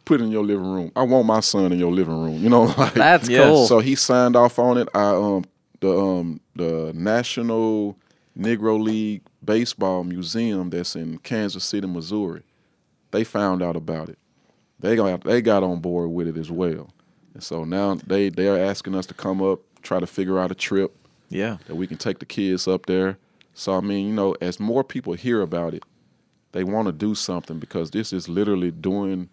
[0.06, 0.92] put it in your living room.
[0.96, 2.42] I want my son in your living room.
[2.42, 3.54] You know, like That's Yes.
[3.54, 3.68] cool.
[3.68, 4.88] so he signed off on it.
[4.94, 5.44] I um
[5.80, 7.98] the um the National
[8.38, 12.44] Negro League Baseball Museum that's in Kansas City, Missouri.
[13.12, 14.20] They found out about it.
[14.80, 16.90] They got they got on board with it as well.
[17.34, 20.52] And so now they they are asking us to come up, try to figure out
[20.52, 20.96] a trip
[21.30, 21.58] yeah.
[21.68, 23.18] that we can take the kids up there.
[23.54, 25.84] So I mean, you know, as more people hear about it,
[26.52, 29.30] they want to do something because this is literally doing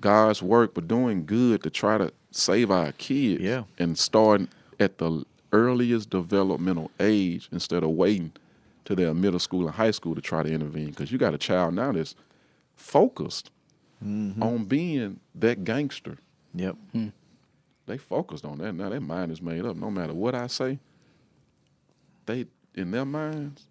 [0.00, 3.42] God's work, but doing good to try to save our kids.
[3.42, 3.64] Yeah.
[3.78, 4.48] And starting
[4.78, 8.32] at the earliest developmental age instead of waiting
[8.84, 10.90] to their middle school and high school to try to intervene.
[10.90, 12.14] Because you got a child now that's
[12.74, 13.50] focused
[14.02, 16.18] on being that gangster.
[16.54, 16.76] Yep.
[17.86, 18.72] They focused on that.
[18.74, 19.76] Now their mind is made up.
[19.76, 20.78] No matter what I say,
[22.26, 23.66] they in their minds,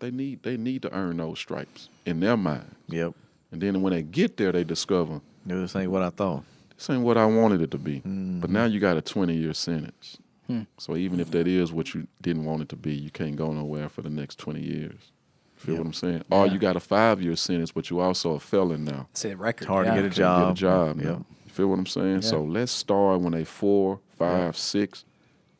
[0.00, 2.74] they need they need to earn those stripes in their mind.
[2.88, 3.14] Yep.
[3.50, 6.44] And then when they get there, they discover This ain't what I thought.
[6.76, 7.96] this ain't what I wanted it to be.
[8.00, 8.40] Mm-hmm.
[8.40, 10.18] But now you got a 20 year sentence.
[10.48, 10.62] Hmm.
[10.78, 13.52] So even if that is what you didn't want it to be, you can't go
[13.52, 15.12] nowhere for the next 20 years.
[15.56, 15.78] Feel Yep.
[15.80, 16.24] what I'm saying?
[16.30, 19.08] Or you got a five year sentence, but you also a felon now.
[19.12, 19.62] Say record.
[19.64, 20.42] It's hard to get a job.
[20.48, 21.10] Get a job now.
[21.10, 21.18] Yep.
[21.46, 22.22] You feel what I'm saying?
[22.22, 25.04] So let's start when they four, five, six,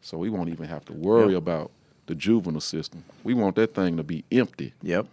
[0.00, 1.38] so we won't even have to worry Yep.
[1.38, 1.70] about
[2.06, 3.04] the juvenile system.
[3.24, 4.72] We want that thing to be empty.
[4.82, 5.06] Yep.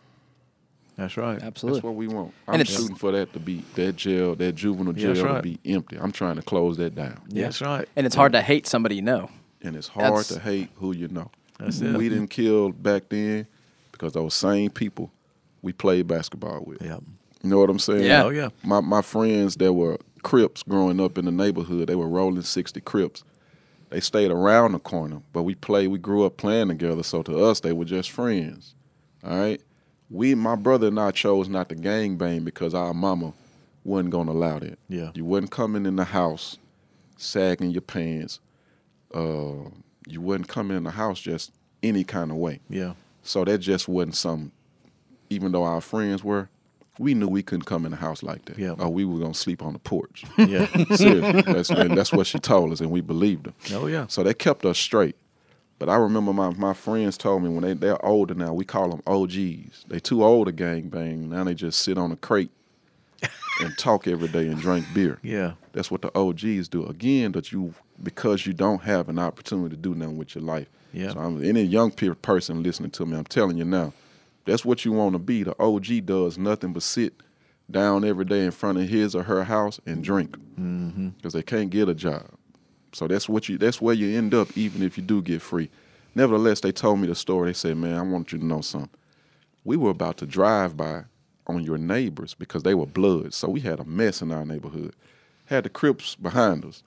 [0.95, 1.41] That's right.
[1.43, 1.80] Absolutely.
[1.80, 2.34] That's what we want.
[2.47, 5.59] I'm it's- shooting for that to be that jail, that juvenile Yeah, jail to be
[5.65, 5.97] empty.
[5.99, 7.19] I'm trying to close that down.
[7.28, 7.89] That's right.
[7.97, 9.30] And it's hard to hate somebody you know.
[9.66, 11.32] And it's hard That's- to hate who you know.
[11.59, 11.95] That's it.
[11.95, 13.47] We didn't kill back then
[13.91, 15.11] because those same people
[15.61, 16.82] we played basketball with.
[16.82, 16.99] Yeah.
[17.41, 18.03] You know what I'm saying?
[18.03, 18.24] Yeah.
[18.26, 18.49] Oh, yeah.
[18.63, 22.82] My my friends that were Crips growing up in the neighborhood, they were rolling 60
[22.82, 23.24] Crips.
[23.91, 27.03] They stayed around the corner, but we played, we grew up playing together.
[27.03, 28.74] So to us, they were just friends.
[29.24, 29.61] All right.
[30.09, 33.34] We, my brother and I chose not to gang bang because our mama
[33.84, 34.80] wasn't gonna allow that.
[34.89, 35.11] Yeah.
[35.13, 36.57] You wasn't coming in the house
[37.18, 38.39] sagging your pants.
[39.16, 39.70] Uh,
[40.07, 41.51] you wouldn't come in the house just
[41.82, 42.59] any kind of way.
[42.70, 42.93] Yeah.
[43.24, 44.51] So that just wasn't some.
[45.30, 46.49] Even though our friends were,
[46.99, 48.59] we knew we couldn't come in the house like that.
[48.59, 48.76] Yeah.
[48.78, 50.26] Or we were gonna sleep on the porch.
[50.38, 50.68] Yeah.
[50.95, 53.53] Seriously, that's, and that's what she told us, and we believed her.
[53.74, 54.05] oh yeah.
[54.07, 55.16] So that kept us straight.
[55.78, 58.89] But I remember my, my friends told me when they they're older now, we call
[58.89, 59.86] them OGs.
[59.88, 61.30] They too old to gang bang.
[61.30, 62.51] Now they just sit on a crate
[63.61, 65.20] and talk every day and drink beer.
[65.22, 65.53] Yeah.
[65.74, 66.86] That's what the OGs do.
[66.86, 70.67] Again, that you because you don't have an opportunity to do nothing with your life.
[70.93, 71.11] Yeah.
[71.13, 73.93] So I'm, any young pe- person listening to me, I'm telling you now,
[74.45, 75.43] that's what you want to be.
[75.43, 77.13] The OG does nothing but sit
[77.69, 81.27] down every day in front of his or her house and drink because Mm-hmm.
[81.29, 82.25] they can't get a job.
[82.93, 83.57] So that's what you.
[83.57, 85.69] That's where you end up, even if you do get free.
[86.13, 87.49] Nevertheless, they told me the story.
[87.49, 88.89] They said, "Man, I want you to know something.
[89.65, 91.03] We were about to drive by
[91.47, 93.35] on your neighbors because they were Bloods.
[93.35, 94.95] So we had a mess in our neighborhood.
[95.47, 96.83] Had the Crips behind us,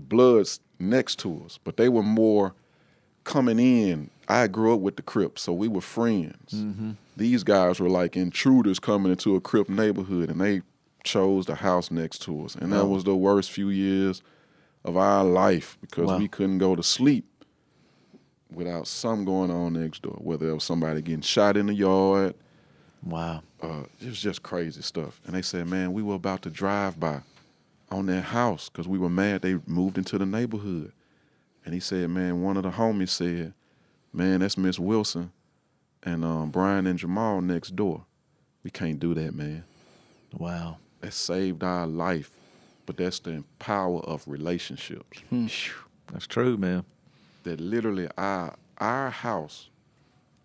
[0.00, 2.54] the Bloods next to us, but they were more
[3.24, 4.10] coming in.
[4.28, 6.64] I grew up with the Crips, so we were friends.
[7.16, 10.62] These guys were like intruders coming into a Crip neighborhood, and they
[11.04, 14.22] chose the house next to us, and that was the worst few years
[14.84, 16.18] of our life because Wow.
[16.18, 17.26] we couldn't go to sleep
[18.50, 20.16] without something going on next door.
[20.18, 22.34] Whether it was somebody getting shot in the yard,
[23.04, 23.42] Wow.
[23.62, 25.20] uh, it was just crazy stuff.
[25.26, 27.20] And they said, man, we were about to drive by
[27.90, 30.92] on their house because we were mad they moved into the neighborhood.
[31.64, 33.52] And he said, man, one of the homies said,
[34.12, 35.32] man, that's Miss Wilson
[36.02, 38.04] and um, Brian and Jamal next door.
[38.64, 39.64] We can't do that, man.
[40.36, 40.78] Wow.
[41.00, 42.30] That saved our life.
[42.86, 45.20] But that's the power of relationships.
[46.12, 46.84] That's true, man.
[47.44, 49.68] that literally our our house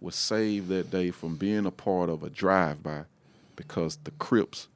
[0.02, 3.04] was saved that day from being a part of a drive by
[3.56, 4.68] because the Crips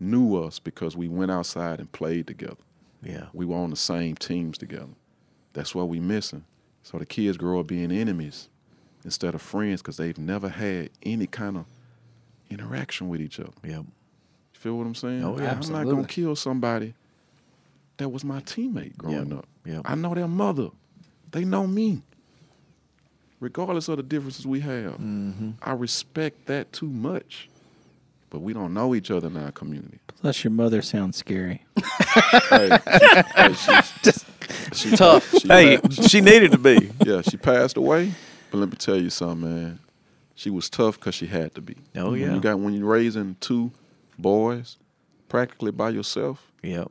[0.00, 2.56] knew us because we went outside and played together.
[3.02, 3.26] Yeah.
[3.32, 4.88] We were on the same teams together.
[5.52, 6.44] That's what we missing.
[6.82, 8.48] So the kids grow up being enemies
[9.04, 11.66] instead of friends because they've never had any kind of
[12.50, 13.52] interaction with each other.
[13.62, 13.72] Yep.
[13.84, 13.84] You
[14.52, 15.24] feel what I'm saying?
[15.24, 15.52] Oh, yeah.
[15.60, 16.94] I'm not gonna kill somebody
[17.98, 19.38] that was my teammate growing Yep.
[19.38, 19.46] up.
[19.64, 19.82] Yep.
[19.84, 20.68] I know their mother.
[21.30, 22.02] They know me.
[23.40, 24.94] Regardless of the differences we have.
[24.94, 25.50] Mm-hmm.
[25.62, 27.48] I respect that too much.
[28.34, 30.00] But we don't know each other in our community.
[30.08, 31.62] Plus, your mother sounds scary.
[32.50, 34.24] hey, she, hey, she's,
[34.72, 35.30] she's Tough.
[35.38, 36.90] She, Hey, pa- she needed to be.
[37.06, 38.10] yeah, she passed away.
[38.50, 39.78] But let me tell you something, man.
[40.34, 41.76] She was tough because she had to be.
[41.94, 42.34] Oh, When yeah.
[42.34, 43.70] You got when you're raising two
[44.18, 44.78] boys
[45.28, 46.90] practically by yourself Yep.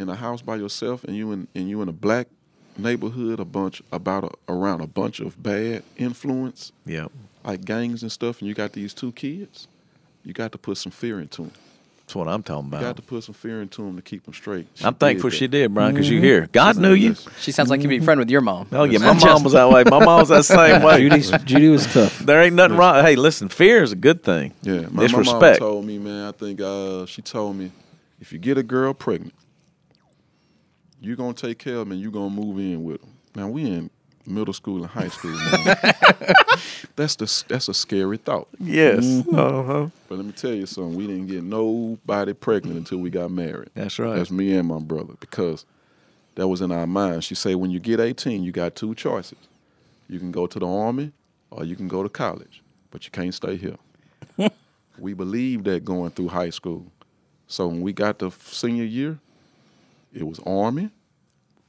[0.00, 2.26] in a house by yourself and you in and you in a black
[2.76, 7.12] neighborhood a bunch about a, around a bunch of bad influence Yep.
[7.44, 9.68] like gangs and stuff and you got these two kids
[10.28, 11.52] you got to put some fear into them
[12.02, 12.80] That's what I'm talking about.
[12.82, 15.30] you got to put some fear into them to keep them straight She I'm thankful
[15.30, 16.46] did she did, Brian, because you here.
[16.52, 17.16] God knew you.
[17.40, 18.68] She sounds like you'd be a friend with your mom.
[18.72, 19.84] Oh yeah, my mom was that way.
[19.84, 21.00] My mom was that same way.
[21.08, 22.18] Judy's, Judy was tough.
[22.18, 23.02] There ain't nothing wrong.
[23.02, 24.52] Hey, listen, fear is a good thing.
[24.62, 27.72] yeah my, It's my mom told me man I think uh, she told me
[28.20, 29.34] if you get a girl pregnant
[31.00, 33.64] you're gonna take care of them and you're gonna move in with them now we
[33.64, 33.90] in
[34.28, 35.32] middle school and high school
[36.96, 39.04] that's the that's a scary thought Yes.
[39.04, 39.34] Mm-hmm.
[39.34, 39.88] Uh-huh.
[40.08, 40.94] But let me tell you something.
[40.96, 43.70] We didn't get nobody pregnant until we got married.
[43.74, 44.16] That's right.
[44.16, 45.64] That's me and my brother because
[46.34, 47.24] that was in our mind.
[47.24, 49.38] She said, when you get 18, you got two choices.
[50.08, 51.12] You can go to the army
[51.50, 53.76] or you can go to college, but you can't stay here.
[54.98, 56.86] we believed that going through high school.
[57.46, 59.18] So when we got to senior year,
[60.12, 60.90] it was army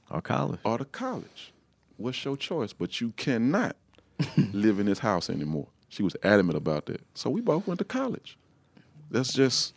[0.09, 0.59] Or college.
[0.63, 1.51] or the college.
[1.99, 2.71] What's your choice?
[2.73, 3.75] But you cannot
[4.53, 5.67] live in this house anymore.
[5.89, 7.01] She was adamant about that.
[7.13, 8.37] So we both went to college.
[9.11, 9.73] That's just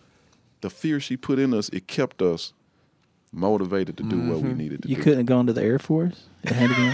[0.61, 1.69] the fear she put in us.
[1.71, 2.53] It kept us
[3.33, 4.59] motivated to do what we mm-hmm.
[4.59, 4.99] needed to You do.
[4.99, 6.25] You couldn't have gone to the Air Force.
[6.45, 6.93] It had to be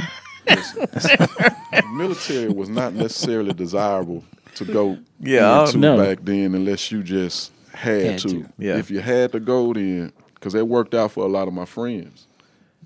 [1.92, 4.24] military was not necessarily desirable
[4.54, 5.96] to go Yeah, into No.
[5.96, 8.28] back then unless you just had, Had to.
[8.28, 8.48] to.
[8.56, 8.78] Yeah.
[8.78, 11.64] If you had to go, then because it worked out for a lot of my
[11.64, 12.27] friends,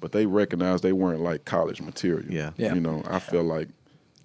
[0.02, 2.30] but they recognized they weren't like college material.
[2.30, 2.50] Yeah.
[2.58, 2.74] Yeah.
[2.74, 3.68] You know, I felt like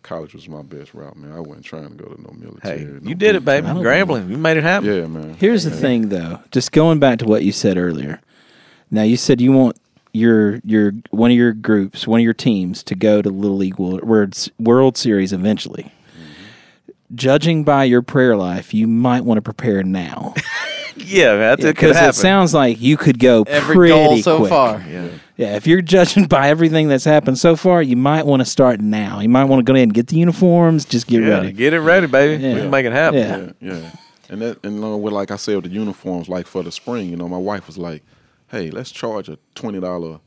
[0.02, 1.32] college was my best route, man.
[1.32, 2.80] I wasn't trying to go to no military.
[2.80, 3.68] Hey, no you did it, boot baby.
[3.68, 3.80] camp.
[3.80, 4.90] Grambling, you made it happen.
[4.90, 5.36] Yeah, man.
[5.36, 6.40] Here's the thing, though.
[6.52, 8.20] Just going back to what you said earlier.
[8.90, 9.78] Now you said you want
[10.14, 13.78] your your one of your groups, one of your teams, to go to Little League
[13.78, 15.84] World, World, World Series eventually.
[15.84, 17.16] Mm-hmm.
[17.16, 20.34] Judging by your prayer life, you might want to prepare now
[21.08, 22.10] Yeah, that's it could because happen.
[22.10, 24.50] it sounds like you could go Every pretty goal so quick.
[24.50, 24.84] far.
[24.90, 25.08] yeah.
[25.38, 28.80] Yeah, if you're judging by everything that's happened so far, you might want to start
[28.82, 29.20] now.
[29.20, 30.84] You might want to go ahead and get the uniforms.
[30.84, 31.52] Just get yeah, ready.
[31.52, 32.44] get it ready, baby.
[32.44, 32.54] Yeah.
[32.56, 33.56] We can make it happen.
[33.60, 33.72] Yeah.
[33.74, 33.92] Yeah, yeah.
[34.30, 36.72] And that, and you know, with like I said, with the uniforms, like for the
[36.72, 38.04] spring, you know, my wife was like,
[38.48, 40.20] "Hey, let's charge a twenty dollar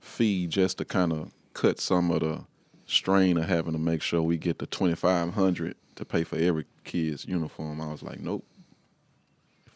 [0.00, 2.44] fee just to kind of cut some of the
[2.86, 6.36] strain of having to make sure we get the twenty five hundred to pay for
[6.36, 8.44] every kid's uniform." I was like, "Nope.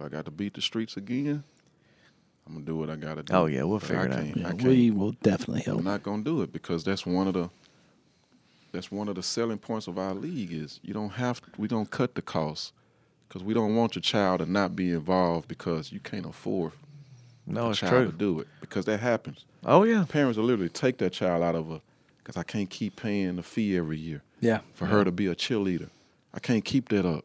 [0.01, 1.45] If I got to beat the streets again,
[2.47, 4.61] I'm gonna do what I gotta do." Oh, yeah, we'll But figure I it out.
[4.63, 5.79] Yeah, we will definitely help.
[5.81, 7.51] I'm not gonna do it because that's one of the
[8.73, 11.91] that's one of the selling points of our league is you don't have we don't
[11.91, 12.73] cut the costs
[13.29, 16.73] because we don't want your child to not be involved because you can't afford
[17.47, 18.07] No, a it's child true.
[18.07, 19.45] to do it because that happens.
[19.67, 20.07] Oh yeah.
[20.09, 21.83] Parents will literally take that child out of a
[22.19, 24.61] because I can't keep paying the fee every year Yeah.
[24.73, 25.91] for her to be a cheerleader.
[26.33, 27.25] I can't keep that up.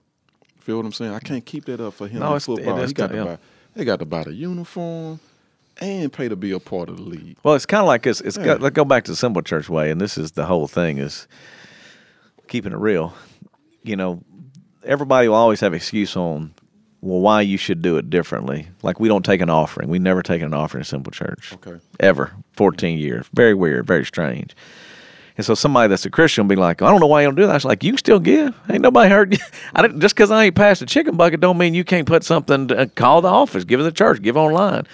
[0.66, 1.14] Feel what I'm saying?
[1.14, 2.84] I can't keep that up for him No, in it's- it football.
[2.88, 3.38] He got to buy.
[3.76, 5.20] They got to buy the uniform
[5.80, 7.38] and pay to be a part of the league.
[7.44, 8.20] Well, it's kind of like it's.
[8.22, 8.46] it's Yeah.
[8.46, 10.98] got, let's go back to the simple church way, and this is the whole thing
[10.98, 11.28] is
[12.48, 13.14] keeping it real.
[13.84, 14.24] You know,
[14.84, 16.56] everybody will always have excuse on
[17.02, 18.70] well why you should do it differently.
[18.82, 19.88] Like we don't take an offering.
[19.90, 21.54] We never taken an offering in simple church.
[21.54, 21.76] Okay.
[22.00, 22.32] Ever.
[22.54, 23.28] Fourteen years.
[23.36, 23.86] Very weird.
[23.86, 24.56] Very strange.
[25.38, 27.36] And so somebody that's a Christian will be like, I don't know why you don't
[27.36, 27.56] do that.
[27.58, 28.58] It's like you can still give.
[28.70, 29.40] Ain't nobody heard you.
[29.76, 32.24] I didn't, just because I ain't passed a chicken bucket don't mean you can't put
[32.24, 32.70] something.
[32.70, 34.88] To, uh, call the office, give it to the church, give online.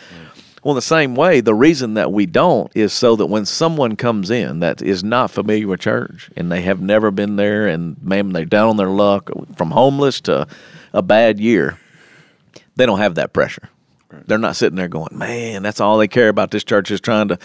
[0.63, 3.95] Well, in the same way, the reason that we don't is so that when someone
[3.95, 8.01] comes in that is not familiar with church and they have never been there and
[8.03, 10.47] man, they're down on their luck from homeless to
[10.93, 11.79] a bad year,
[12.75, 13.69] they don't have that pressure.
[14.27, 16.51] They're not sitting there going, man, that's all they care about.
[16.51, 17.39] This church is trying to,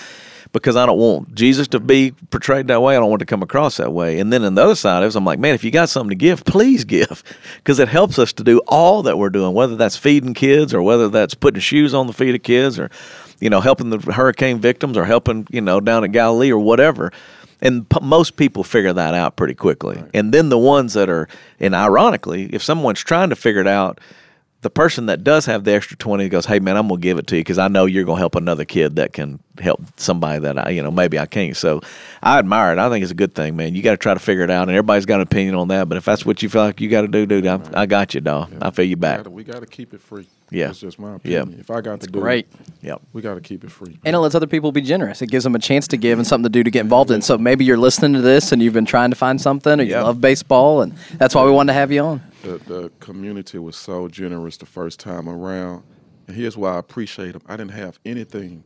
[0.52, 2.96] because I don't want Jesus to be portrayed that way.
[2.96, 4.18] I don't want to come across that way.
[4.18, 6.10] And then on the other side of it, I'm like, man, if you got something
[6.10, 7.22] to give, please give,
[7.56, 10.82] because it helps us to do all that we're doing, whether that's feeding kids or
[10.82, 12.90] whether that's putting shoes on the feet of kids or,
[13.40, 17.12] you know, helping the hurricane victims or helping, you know, down at Galilee or whatever.
[17.60, 20.02] And p- most people figure that out pretty quickly.
[20.12, 21.26] And then the ones that are,
[21.58, 23.98] and ironically, if someone's trying to figure it out,
[24.66, 27.18] the person that does have the extra 20 goes, Hey, man, I'm going to give
[27.18, 29.80] it to you because I know you're going to help another kid that can help
[29.96, 31.56] somebody that I, you know, maybe I can't.
[31.56, 31.82] So
[32.20, 32.78] I admire it.
[32.80, 33.76] I think it's a good thing, man.
[33.76, 35.88] You got to try to figure it out, and everybody's got an opinion on that.
[35.88, 38.12] But if that's what you feel like you got to do, dude, I, I got
[38.12, 38.52] you, dog.
[38.60, 39.24] I feel you back.
[39.28, 40.26] We got to keep it free.
[40.50, 40.70] Yeah.
[40.70, 41.42] it's just my Yeah.
[41.42, 41.60] opinion.
[41.60, 42.46] If I got to do Great.
[42.52, 43.02] it, Yep.
[43.12, 43.98] we got to keep it free.
[44.04, 45.22] And it lets other people be generous.
[45.22, 47.22] It gives them a chance to give and something to do to get involved in.
[47.22, 49.90] So maybe you're listening to this and you've been trying to find something or you
[49.92, 50.02] Yeah.
[50.02, 52.20] love baseball, and that's why we wanted to have you on.
[52.46, 55.82] The, the community was so generous the first time around.
[56.26, 57.42] And here's why I appreciate them.
[57.46, 58.64] I didn't have anything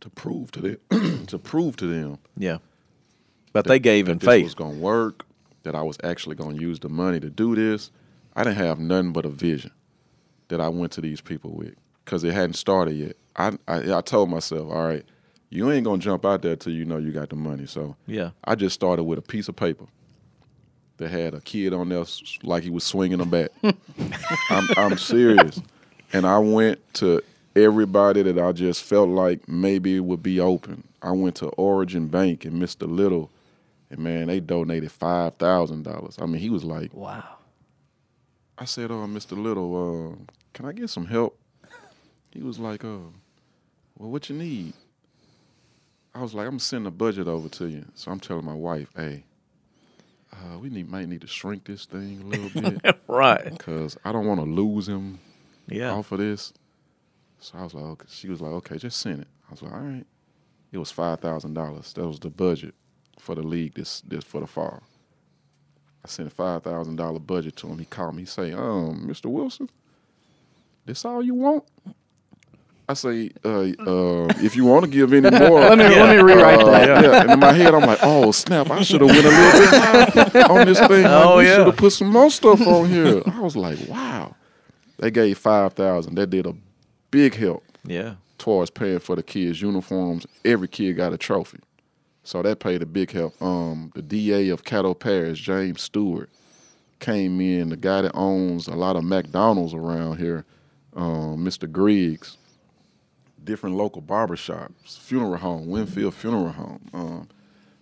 [0.00, 2.58] to prove to them to prove to them Yeah.
[3.52, 4.44] But they gave in faith.
[4.44, 5.24] this was gonna work,
[5.62, 7.90] that I was actually gonna use the money to do this.
[8.34, 9.70] I didn't have nothing but a vision
[10.48, 11.74] that I went to these people with
[12.04, 13.16] because it hadn't started yet.
[13.36, 15.04] I, I I told myself, all right,
[15.50, 17.66] you ain't gonna jump out there till you know you got the money.
[17.66, 18.30] So Yeah.
[18.44, 19.84] I just started with a piece of paper
[21.02, 22.04] that had a kid on there
[22.42, 23.52] like he was swinging a bat.
[24.50, 25.60] I'm, I'm serious.
[26.12, 27.22] And I went to
[27.56, 30.84] everybody that I just felt like maybe it would be open.
[31.02, 32.88] I went to Origin Bank and Mr.
[32.88, 33.30] Little,
[33.90, 36.16] and man, they donated five thousand dollars.
[36.20, 37.24] I mean, he was like, Wow.
[38.58, 39.36] I said, "Oh, Mr.
[39.42, 41.36] Little, uh, can I get some help?"
[42.30, 43.12] He was like, "Oh,
[43.98, 44.74] well, what you need?"
[46.14, 48.88] I was like, "I'm sending a budget over to you." So I'm telling my wife,
[48.94, 49.24] "Hey,
[50.32, 53.50] uh, we need might need to shrink this thing a little bit Right.
[53.50, 55.18] because I don't want to lose him
[55.68, 55.92] Yeah.
[55.92, 56.52] off of this."
[57.40, 58.06] So I was like, okay.
[58.08, 60.06] "She was like, okay, just send it." I was like, "All right."
[60.72, 61.92] It was five thousand dollars.
[61.92, 62.74] That was the budget
[63.18, 64.82] for the league this this for the fall.
[66.04, 67.78] I sent a five thousand dollar budget to him.
[67.78, 68.22] He called me.
[68.22, 69.26] He say, "Um, Mr.
[69.26, 69.68] Wilson,
[70.86, 71.64] this all you want?"
[72.88, 76.22] I say, uh, uh, "If you want to give any more, Let me let me
[76.22, 77.04] rewrite uh, that.
[77.04, 77.20] Yeah.
[77.22, 78.70] And in my head, I'm like, "Oh snap!
[78.70, 81.04] I should have went a little bit on this thing.
[81.06, 81.56] Oh, we yeah.
[81.56, 84.34] should have put some more stuff on here." I was like, "Wow!"
[84.98, 86.16] They gave five thousand.
[86.16, 86.54] That did a
[87.10, 88.14] big help Yeah.
[88.38, 90.26] towards paying for the kids' uniforms.
[90.44, 91.58] Every kid got a trophy.
[92.24, 93.40] So that paid a big help.
[93.42, 96.30] Um, the DA of Caddo Parish, James Stewart,
[97.00, 97.70] came in.
[97.70, 100.44] The guy that owns a lot of McDonald's around here,
[100.94, 101.70] um, Mr.
[101.70, 102.36] Griggs,
[103.44, 106.90] different local barbershops, funeral home, Winfield Funeral Home.
[106.92, 107.28] Um,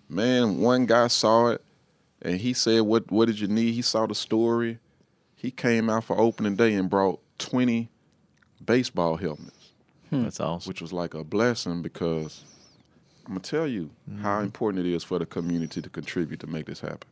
[0.09, 1.65] man, one guy saw it
[2.23, 4.79] and he said, "What what did you need?" He saw the story.
[5.35, 7.91] He came out for opening day and brought twenty
[8.65, 9.71] baseball helmets,
[10.11, 10.25] hmm.
[10.25, 10.69] That's awesome.
[10.69, 12.45] which was like a blessing because
[13.27, 14.23] I'm gonna tell you mm-hmm.
[14.23, 17.09] how important it is for the community to contribute to make this happen.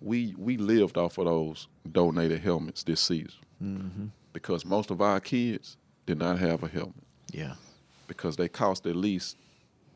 [0.00, 4.06] We we lived off of those donated helmets this season mm-hmm.
[4.32, 5.76] because most of our kids
[6.10, 7.54] did not have a helmet Yeah.
[8.08, 9.36] because they cost at least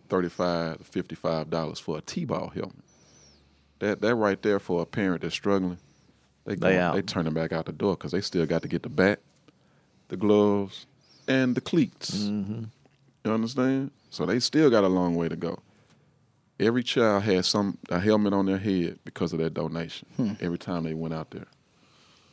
[0.08, 2.84] thirty-five to fifty-five dollars for a T-ball helmet.
[3.80, 5.78] That that right there for a parent that's struggling,
[6.44, 6.94] they They out.
[6.94, 9.18] they turning back out the door because they still got to get the bat,
[10.08, 10.86] the gloves,
[11.26, 12.14] and the cleats.
[12.14, 12.64] Mm-hmm.
[13.24, 13.90] You understand?
[14.10, 15.58] So they still got a long way to go.
[16.60, 20.06] Every child had some a helmet on their head because of that donation.
[20.16, 20.32] Hmm.
[20.40, 21.48] Every time they went out there,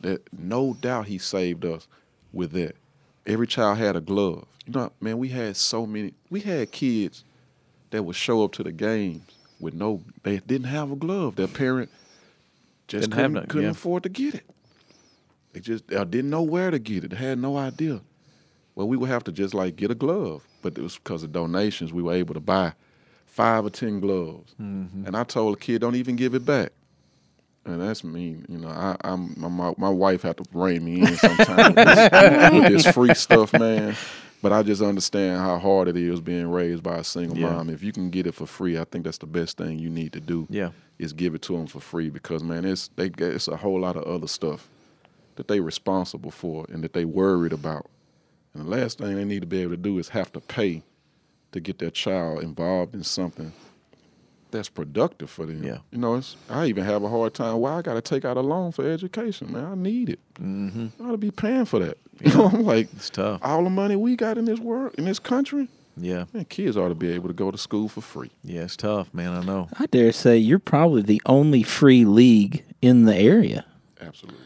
[0.02, 1.88] that no doubt he saved us
[2.32, 2.76] with that.
[3.26, 4.46] Every child had a glove.
[4.66, 6.14] You know, man, we had so many.
[6.30, 7.24] We had kids
[7.90, 9.22] that would show up to the games
[9.60, 10.02] with no.
[10.22, 11.36] They didn't have a glove.
[11.36, 11.90] Their parent
[12.88, 13.70] just Didn't couldn't, none, couldn't yeah.
[13.70, 14.50] afford to get it.
[15.52, 17.10] They just uh, didn't know where to get it.
[17.10, 18.00] They had no idea.
[18.74, 21.32] Well, we would have to just like get a glove, but it was because of
[21.32, 22.72] donations we were able to buy
[23.26, 24.54] five or ten gloves.
[24.60, 25.06] Mm-hmm.
[25.06, 26.72] And I told the kid, don't even give it back.
[27.64, 28.68] And that's mean, you know.
[28.68, 32.68] I, I'm my, my my wife had to rein me in sometimes with, this, with
[32.84, 33.94] this free stuff, man.
[34.42, 37.52] But I just understand how hard it is being raised by a single Yeah.
[37.52, 37.70] mom.
[37.70, 40.12] If you can get it for free, I think that's the best thing you need
[40.14, 40.48] to do.
[40.50, 40.70] Yeah.
[40.98, 43.96] is give it to them for free because man, it's they it's a whole lot
[43.96, 44.68] of other stuff
[45.36, 47.86] that they responsible for and that they worried about.
[48.54, 50.82] And the last thing they need to be able to do is have to pay
[51.52, 53.52] to get their child involved in something
[54.52, 55.64] that's productive for them.
[55.64, 55.78] Yeah.
[55.90, 57.56] You know, it's I even have a hard time.
[57.56, 59.64] Why I got to take out a loan for education, man?
[59.64, 60.20] I need it.
[60.34, 61.02] Mm-hmm.
[61.02, 61.98] I ought to be paying for that.
[62.20, 63.40] You know, I'm like, It's tough.
[63.42, 66.26] all the money we got in this world, in this country, Yeah.
[66.32, 68.30] man, kids ought to be able to go to school for free.
[68.44, 69.32] Yeah, it's tough, man.
[69.32, 69.68] I know.
[69.78, 73.64] I dare say you're probably the only free league in the area.
[74.00, 74.38] Absolutely.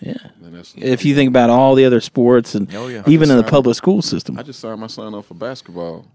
[0.00, 0.14] Yeah.
[0.40, 3.02] That's If you think about all the other sports and Oh, yeah.
[3.06, 4.36] even in the public school system.
[4.38, 6.06] I just signed my son up for basketball,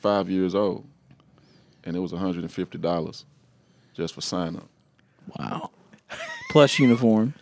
[0.00, 0.86] five years old,
[1.84, 3.24] and it was one hundred and fifty dollars
[3.94, 4.68] just for sign up,
[5.38, 5.70] Wow.
[6.50, 7.34] Plus uniform,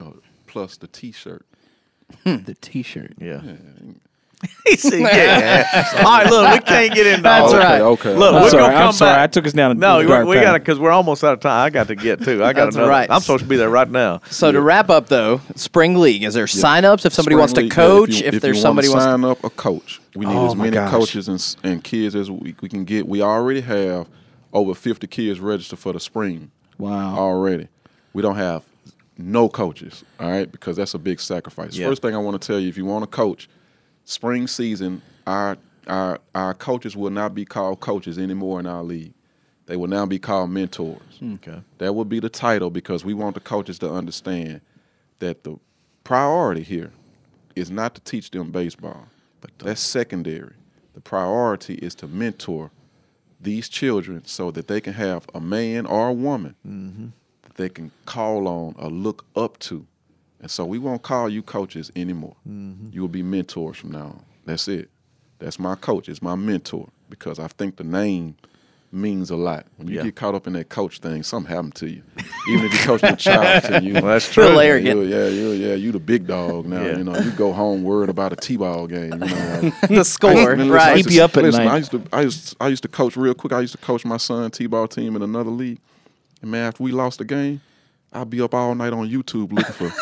[0.00, 0.10] uh,
[0.46, 1.44] plus the T-shirt.
[2.24, 3.14] the T-shirt.
[3.18, 3.40] Yeah.
[4.66, 5.92] he said, yeah.
[5.98, 7.80] All right, look, we can't get into That's all okay, right.
[7.80, 8.14] Okay.
[8.16, 8.62] Look, I'm we're sorry.
[8.62, 9.10] gonna come I'm sorry.
[9.16, 9.18] back.
[9.20, 11.32] I took us down a No, dark we're, we got to because we're almost out
[11.34, 11.66] of time.
[11.66, 12.42] I got to get too.
[12.44, 12.88] I got to another.
[12.90, 13.10] right.
[13.10, 14.20] I'm supposed to be there right now.
[14.30, 17.60] So to wrap up though, spring league is there sign-ups if somebody Spring wants to
[17.60, 18.08] league, yeah, coach?
[18.20, 20.46] you- if, you there's wanna somebody wants to sign up a coach, we need Oh,
[20.48, 20.90] as many gosh.
[20.90, 23.06] coaches and, and kids as we, we can get.
[23.06, 24.08] We already have
[24.52, 26.50] over fifty kids registered for the spring.
[26.78, 27.16] Wow.
[27.16, 27.68] already.
[28.12, 28.62] We don't have
[29.16, 31.76] no coaches, all right, because that's a big sacrifice.
[31.76, 31.86] Yeah.
[31.88, 33.48] First thing I want to tell you, if you want to coach,
[34.04, 39.14] spring season, our our our coaches will not be called coaches anymore in our league.
[39.66, 41.00] They will now be called mentors.
[41.18, 41.62] Hmm, okay.
[41.78, 44.60] That will be the title because we want the coaches to understand
[45.20, 45.58] that the
[46.04, 46.92] priority here
[47.56, 49.08] is not to teach them baseball.
[49.40, 50.54] But that's secondary.
[50.94, 52.70] The priority is to mentor
[53.40, 57.08] these children so that they can have a man or a woman mm-hmm.
[57.42, 59.86] that they can call on or look up to.
[60.44, 62.36] And so we won't call you coaches anymore.
[62.46, 62.90] Mm-hmm.
[62.92, 64.24] You will be mentors from now on.
[64.44, 64.90] That's it.
[65.38, 66.06] That's my coach.
[66.06, 68.36] It's my mentor because I think the name
[68.92, 69.64] means a lot.
[69.78, 70.02] When you Yeah.
[70.02, 72.02] get caught up in that coach thing, something happened to you.
[72.50, 73.94] Even if you coach a child to you.
[73.94, 74.60] Well, that's true.
[74.60, 74.98] arrogant.
[75.00, 76.82] You, yeah, you, yeah, you the big dog now.
[76.84, 76.98] Yeah.
[76.98, 79.12] You know, you go home worried about a t-ball game.
[79.14, 79.26] You know,
[79.80, 80.96] like, the score, Man, listen, I right?
[80.98, 81.72] used Keep to- you up at listen, night.
[81.72, 83.54] I used to, I used, I used to coach real quick.
[83.54, 85.78] I used to coach my son t-ball team in another league,
[86.42, 87.62] and man, after we lost the game,
[88.12, 89.92] I'd be up all night on YouTube looking for,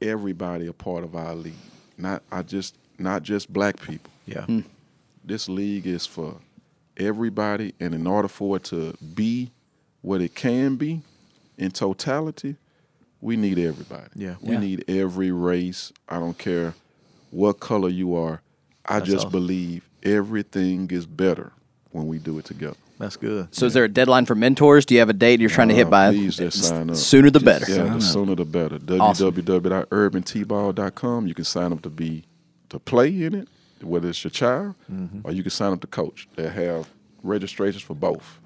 [0.00, 1.54] everybody a part of our league.
[1.98, 4.10] Not I just not just black people.
[4.26, 4.46] Yeah.
[5.24, 6.36] This league is for
[6.96, 9.50] everybody, and in order for it to be
[10.02, 11.02] what it can be
[11.58, 12.56] in totality,
[13.20, 14.08] we need everybody.
[14.14, 14.34] Yeah.
[14.40, 14.60] we Yeah.
[14.60, 15.92] need every race.
[16.08, 16.74] I don't care
[17.30, 18.40] what color you are.
[18.84, 19.30] I That's just awesome.
[19.32, 21.52] believe everything is better
[21.90, 22.76] when we do it together.
[22.98, 23.48] That's good.
[23.54, 24.86] So is there a deadline for mentors?
[24.86, 26.10] Do you have a date you're trying to hit Uh, by?
[26.12, 26.96] Please just sign up.
[26.96, 27.70] Sooner the Just- better.
[27.70, 28.78] Yeah, the sooner the better.
[29.00, 29.32] Awesome.
[29.32, 31.26] www.urbantball.com.
[31.26, 32.24] You can sign up to be
[32.68, 33.48] to play in it,
[33.82, 35.20] whether it's your child, Mm-hmm.
[35.24, 36.26] or you can sign up to coach.
[36.36, 36.88] They have
[37.22, 38.40] registrations for both.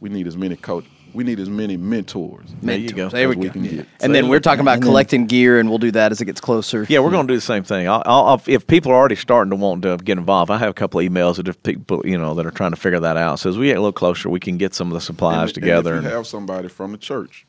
[0.00, 0.84] We need as many coach.
[1.14, 2.46] We need as many mentors.
[2.60, 2.96] There you go.
[3.04, 3.12] Mentors.
[3.12, 3.52] There we we go.
[3.52, 3.86] can get.
[4.00, 6.84] And then we're talking about collecting gear, and we'll do that as it gets closer.
[6.88, 7.88] Yeah, we're going to do the same thing.
[7.88, 10.70] I'll, I'll, I'll- if people are already starting to want to get involved, I have
[10.70, 13.38] a couple of emails of people, you know, that are trying to figure that out.
[13.38, 15.54] So as we get a little closer, we can get some of the supplies And-
[15.54, 15.90] together.
[15.94, 17.46] And if And you have somebody from the church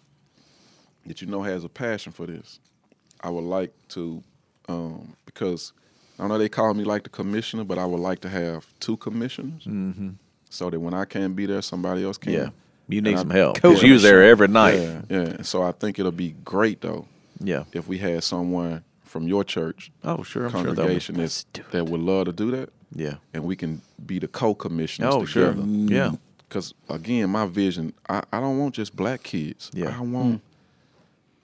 [1.08, 2.60] that you know has a passion for this,
[3.22, 4.22] I would like to,
[4.70, 5.74] um, because
[6.20, 8.96] I know they call me like the commissioner, but I would like to have two
[8.98, 10.10] commissioners, mm-hmm.
[10.50, 12.34] so that when I can't be there, somebody else can.
[12.34, 12.50] yeah,
[12.88, 14.80] you need And I- some help because you was there every night.
[14.80, 15.42] Yeah, yeah.
[15.42, 17.08] So I think it'll be great though
[17.44, 17.64] Yeah.
[17.74, 20.46] if we had someone from your church Oh, sure.
[20.46, 23.16] I'm sure they'll congregation that's, that would love to do that, Yeah.
[23.34, 25.54] and we can be the co-commissioners Oh, sure.
[25.54, 25.68] together.
[25.68, 26.12] Yeah.
[26.48, 29.72] Because again, my vision, I, I don't want just black kids.
[29.74, 29.96] Yeah.
[29.98, 30.42] I want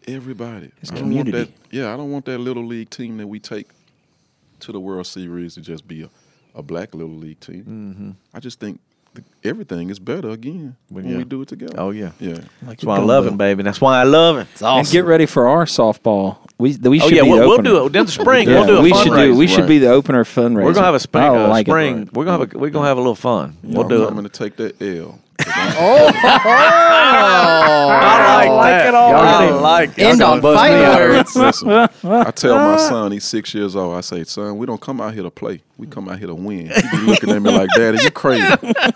[0.08, 0.72] everybody.
[0.82, 1.52] It's I don't want community.
[1.52, 1.76] that.
[1.76, 3.68] Yeah, I don't want that little league team that we take
[4.62, 6.10] to the World Series to just be a,
[6.56, 7.64] a black little league team.
[7.64, 8.12] Mm-hmm.
[8.34, 8.91] I just think th-
[9.44, 11.18] everything is better again when yeah.
[11.18, 11.76] we do it together.
[11.78, 12.12] Oh, yeah.
[12.20, 12.34] yeah.
[12.62, 13.64] Like That's why I love him, baby.
[13.64, 14.48] That's why I love him.
[14.54, 14.80] It's awesome.
[14.80, 16.38] And get ready for our softball.
[16.58, 18.48] We we Oh should yeah, be we'll, the we'll do it in the spring.
[18.48, 19.10] Yeah, we'll do a we should do.
[19.12, 19.38] fundraiser.
[19.38, 20.64] We should be the opener fundraiser.
[20.64, 21.24] We're gonna have a spring.
[21.24, 21.72] Uh, like it.
[21.72, 22.10] spring.
[22.14, 23.58] We're gonna have a, we're gonna have a little fun.
[23.64, 24.34] We'll I'm do coming it.
[24.34, 25.20] to take that L.
[25.40, 26.10] I oh,
[28.92, 29.54] it already.
[29.54, 30.00] I like it.
[30.00, 31.98] End Y'all on gonna bust me fighting words.
[32.28, 33.96] I tell my son, he's six years old.
[33.96, 35.62] I say, son, we don't come out here to play.
[35.82, 36.68] We come out here to win.
[36.70, 38.46] He be looking at me like, Daddy, you crazy?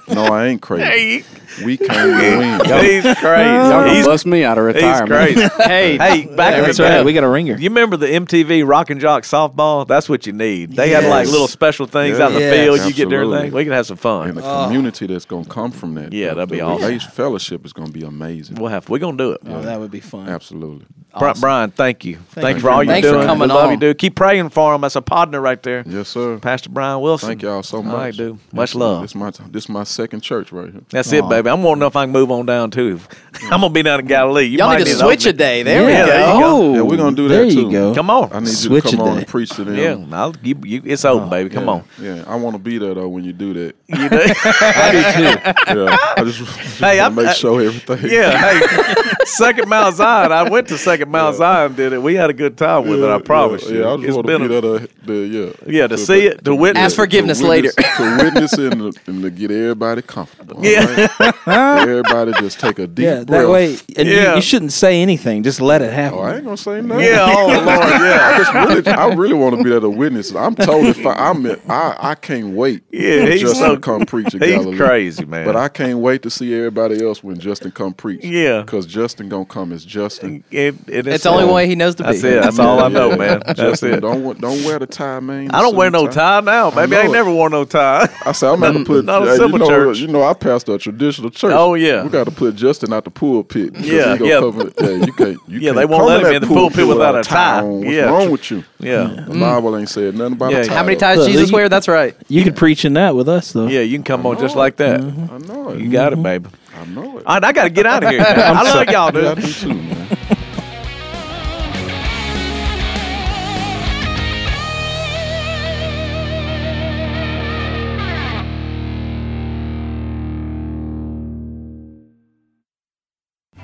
[0.07, 1.25] No, I ain't crazy.
[1.65, 2.59] We came to win.
[2.65, 3.03] He's crazy.
[3.03, 3.69] Y'all crazy.
[3.71, 5.09] gonna He's, bust me out of retirement.
[5.31, 5.55] he's crazy.
[5.63, 6.89] Hey, Hey, back in That's the right.
[6.97, 7.57] day, We got a ringer.
[7.57, 9.87] You remember the MTV Rock and Jock softball?
[9.87, 10.73] That's what you need.
[10.75, 12.53] They had like little special things out in the Yes.
[12.53, 12.77] field.
[12.81, 13.37] You get there Absolutely.
[13.37, 13.55] everything.
[13.57, 14.27] We can have some fun.
[14.29, 16.13] And the community that's going to come from that.
[16.13, 16.85] Yeah, that'd be the awesome.
[16.85, 18.57] relation- fellowship is going to be amazing.
[18.57, 18.87] We'll have.
[18.89, 19.41] We're gonna do it.
[19.47, 20.29] Oh, that would be fun.
[20.29, 20.85] Absolutely.
[21.19, 22.17] Bri- Brian, thank you.
[22.31, 23.03] Thank, you for all you're much.
[23.03, 23.25] Thanks for doing.
[23.27, 23.97] coming we love you, dude.
[23.97, 24.81] Keep praying for him.
[24.81, 25.83] That's a partner right there.
[25.87, 26.37] Yes, sir.
[26.39, 27.29] Pastor Brian Wilson.
[27.29, 27.93] Thank y'all so much.
[27.95, 28.37] right, dude.
[28.53, 29.01] Much Yes, love.
[29.01, 30.81] This my this my second church right here.
[30.89, 31.49] That's it, baby.
[31.49, 32.99] I'm wanting to know if I can move on down too.
[33.43, 34.43] I'm gonna be down in Galilee.
[34.45, 35.63] You y'all might need to an switch a day.
[35.63, 36.39] There Yeah, we there you go.
[36.39, 36.45] go.
[36.45, 37.61] Oh, Yeah, we're gonna do that there too.
[37.61, 37.93] you go.
[37.95, 38.31] Come on.
[38.33, 39.19] I need Switch you to come on day.
[39.19, 39.75] and preach to them.
[39.75, 41.49] Yeah, I'll, you, you, it's open, baby.
[41.49, 41.83] Come Yeah, on.
[42.01, 43.75] Yeah, I want to be there though when you do that.
[43.87, 44.09] You know?
[45.75, 48.09] Yeah, I just, just Hey, wanna I'm- make sure everything.
[48.09, 50.31] yeah, hey, Second Mount Zion.
[50.31, 52.01] I went to Second Mount Zion, did it.
[52.01, 53.09] We had a good time with it.
[53.09, 53.79] I promise yeah, you.
[53.81, 55.51] Yeah, I just it's want to been be a, there to, to yeah.
[55.81, 57.71] Yeah, to see it, to witness Ask forgiveness to later.
[57.71, 60.63] to witness it and to, and to get everybody comfortable.
[60.63, 61.07] Yeah.
[61.19, 61.33] right?
[61.87, 63.27] everybody just take a deep Yeah, breath.
[63.43, 64.35] that way, and you- Yeah.
[64.35, 65.43] you, shouldn't say anything.
[65.43, 66.19] Just let it happen.
[66.19, 67.05] Oh, I ain't gonna say nothing.
[67.05, 68.31] yeah, oh Lord, yeah.
[68.33, 70.33] I just really, I really want to be there to witness.
[70.35, 71.15] I'm totally fine.
[71.17, 72.83] I'm, I, I can't wait.
[72.91, 74.77] Yeah, for he's Justin so- to come preach at He's Galilee.
[74.77, 75.45] crazy, man.
[75.45, 78.23] But I can't wait to see everybody else when Justin come preach.
[78.23, 78.61] Yeah.
[78.61, 80.43] because Justin gonna come as Justin.
[80.51, 82.11] It- it is It's the only way he knows to be.
[82.11, 82.41] That's it.
[82.43, 83.41] That's all I know, man.
[83.45, 83.99] That's Justin, it.
[84.01, 85.51] don't wa- don't wear the tie, man.
[85.51, 86.95] I don't wear no Suit tie now, baby.
[86.95, 87.13] I, ain't it.
[87.13, 88.07] never worn no tie.
[88.25, 89.05] I said I'm gonna put.
[89.05, 89.97] Not a hey, you simple know, church.
[89.99, 91.53] you know, I pastor a traditional church.
[91.55, 92.03] Oh, yeah.
[92.03, 93.73] we got to put Justin out the pulpit.
[93.73, 94.39] because Yeah, he yeah.
[94.39, 95.37] Cover, yeah, you can't.
[95.47, 97.61] You Yeah, can't they won't let him that in the pulpit without a tie.
[97.61, 97.79] on.
[97.79, 98.03] What's Yeah.
[98.05, 98.63] wrong with you?
[98.79, 99.39] Yeah, The mm.
[99.39, 100.59] Bible ain't said nothing about Yeah.
[100.59, 100.73] a tie.
[100.75, 101.15] How many though.
[101.15, 101.69] ties Jesus you- wear?
[101.69, 102.15] That's right.
[102.27, 103.67] You could preach in that with us, though.
[103.67, 103.81] yeah.
[103.81, 104.99] You can come on just like that.
[105.01, 105.73] I know.
[105.73, 106.23] You got it, mm-hmm.
[106.23, 106.49] baby.
[106.85, 107.25] I know it.
[107.25, 108.21] All right, I got to get out of here.
[108.27, 109.43] I love y'all, Yeah, I dude.
[109.45, 110.04] do too, man.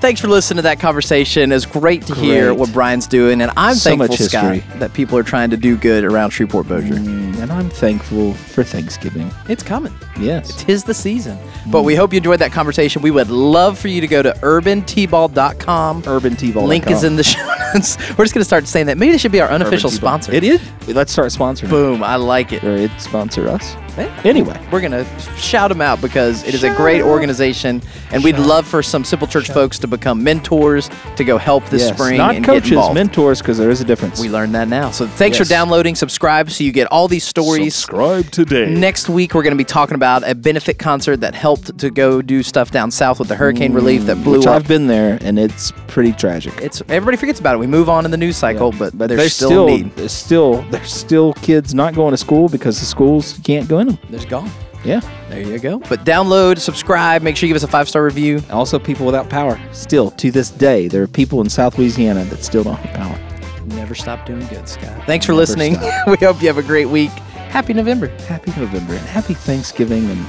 [0.01, 1.51] Thanks for listening to that conversation.
[1.51, 5.15] It's great to hear what Brian's doing, and I'm So thankful, much Scott, that people
[5.15, 6.95] are trying to do good around Shreveport Bossier.
[6.95, 9.29] Mm, and I'm thankful for Thanksgiving.
[9.47, 9.93] It's coming.
[10.19, 10.55] Yes.
[10.55, 11.37] Tis the season.
[11.67, 13.03] But we hope you enjoyed that conversation.
[13.03, 16.03] We would love for you to go to urbantball.com.
[16.07, 16.65] Urban T-ball.
[16.65, 17.45] Link is in the show
[17.75, 17.97] notes.
[18.17, 18.97] We're just going to start saying that.
[18.97, 20.33] Maybe this should be our unofficial sponsor.
[20.33, 20.61] It is.
[20.87, 21.69] Let's start sponsoring.
[21.69, 22.03] Boom.
[22.03, 22.63] I like it.
[22.63, 23.75] Or it sponsor us.
[23.97, 24.09] Eh?
[24.23, 25.05] Anyway, We're going to
[25.37, 27.81] shout them out because it is a great organization,
[28.11, 31.81] and we'd love for some Simple Church folks to become mentors to go help this
[31.83, 32.95] yes, spring not and get coaches, involved.
[32.95, 34.19] mentors, because there is a difference.
[34.21, 34.91] we learned that now.
[34.91, 35.47] So thanks Yes.
[35.47, 37.75] for downloading, subscribe, so you get all these stories.
[37.75, 38.69] subscribe today.
[38.73, 42.21] Next week, we're going to be talking about a benefit concert that helped to go
[42.21, 44.55] do stuff down south with the hurricane relief that blew Which up.
[44.55, 46.53] I've been there, and it's pretty tragic.
[46.61, 47.57] it's everybody forgets about it.
[47.57, 49.95] We move on in the news cycle, but, but there's, there's still, still, a need.
[49.97, 53.87] there's still there's still kids not going to school because the schools can't go in
[53.87, 53.99] them.
[54.09, 54.49] There's gone.
[54.83, 55.01] Yeah.
[55.29, 55.79] There you go.
[55.79, 58.41] But download, subscribe, make sure you give us a five star review.
[58.49, 59.59] Also, people without power.
[59.73, 63.65] Still, to this day, there are people in South Louisiana that still don't have power.
[63.75, 65.05] Never stop doing good, Scott.
[65.05, 65.73] Thanks for Never listening.
[66.07, 67.11] we hope you have a great week.
[67.11, 68.07] Happy November.
[68.07, 70.25] Happy November and happy Thanksgiving, and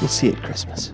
[0.00, 0.92] we'll see you at Christmas.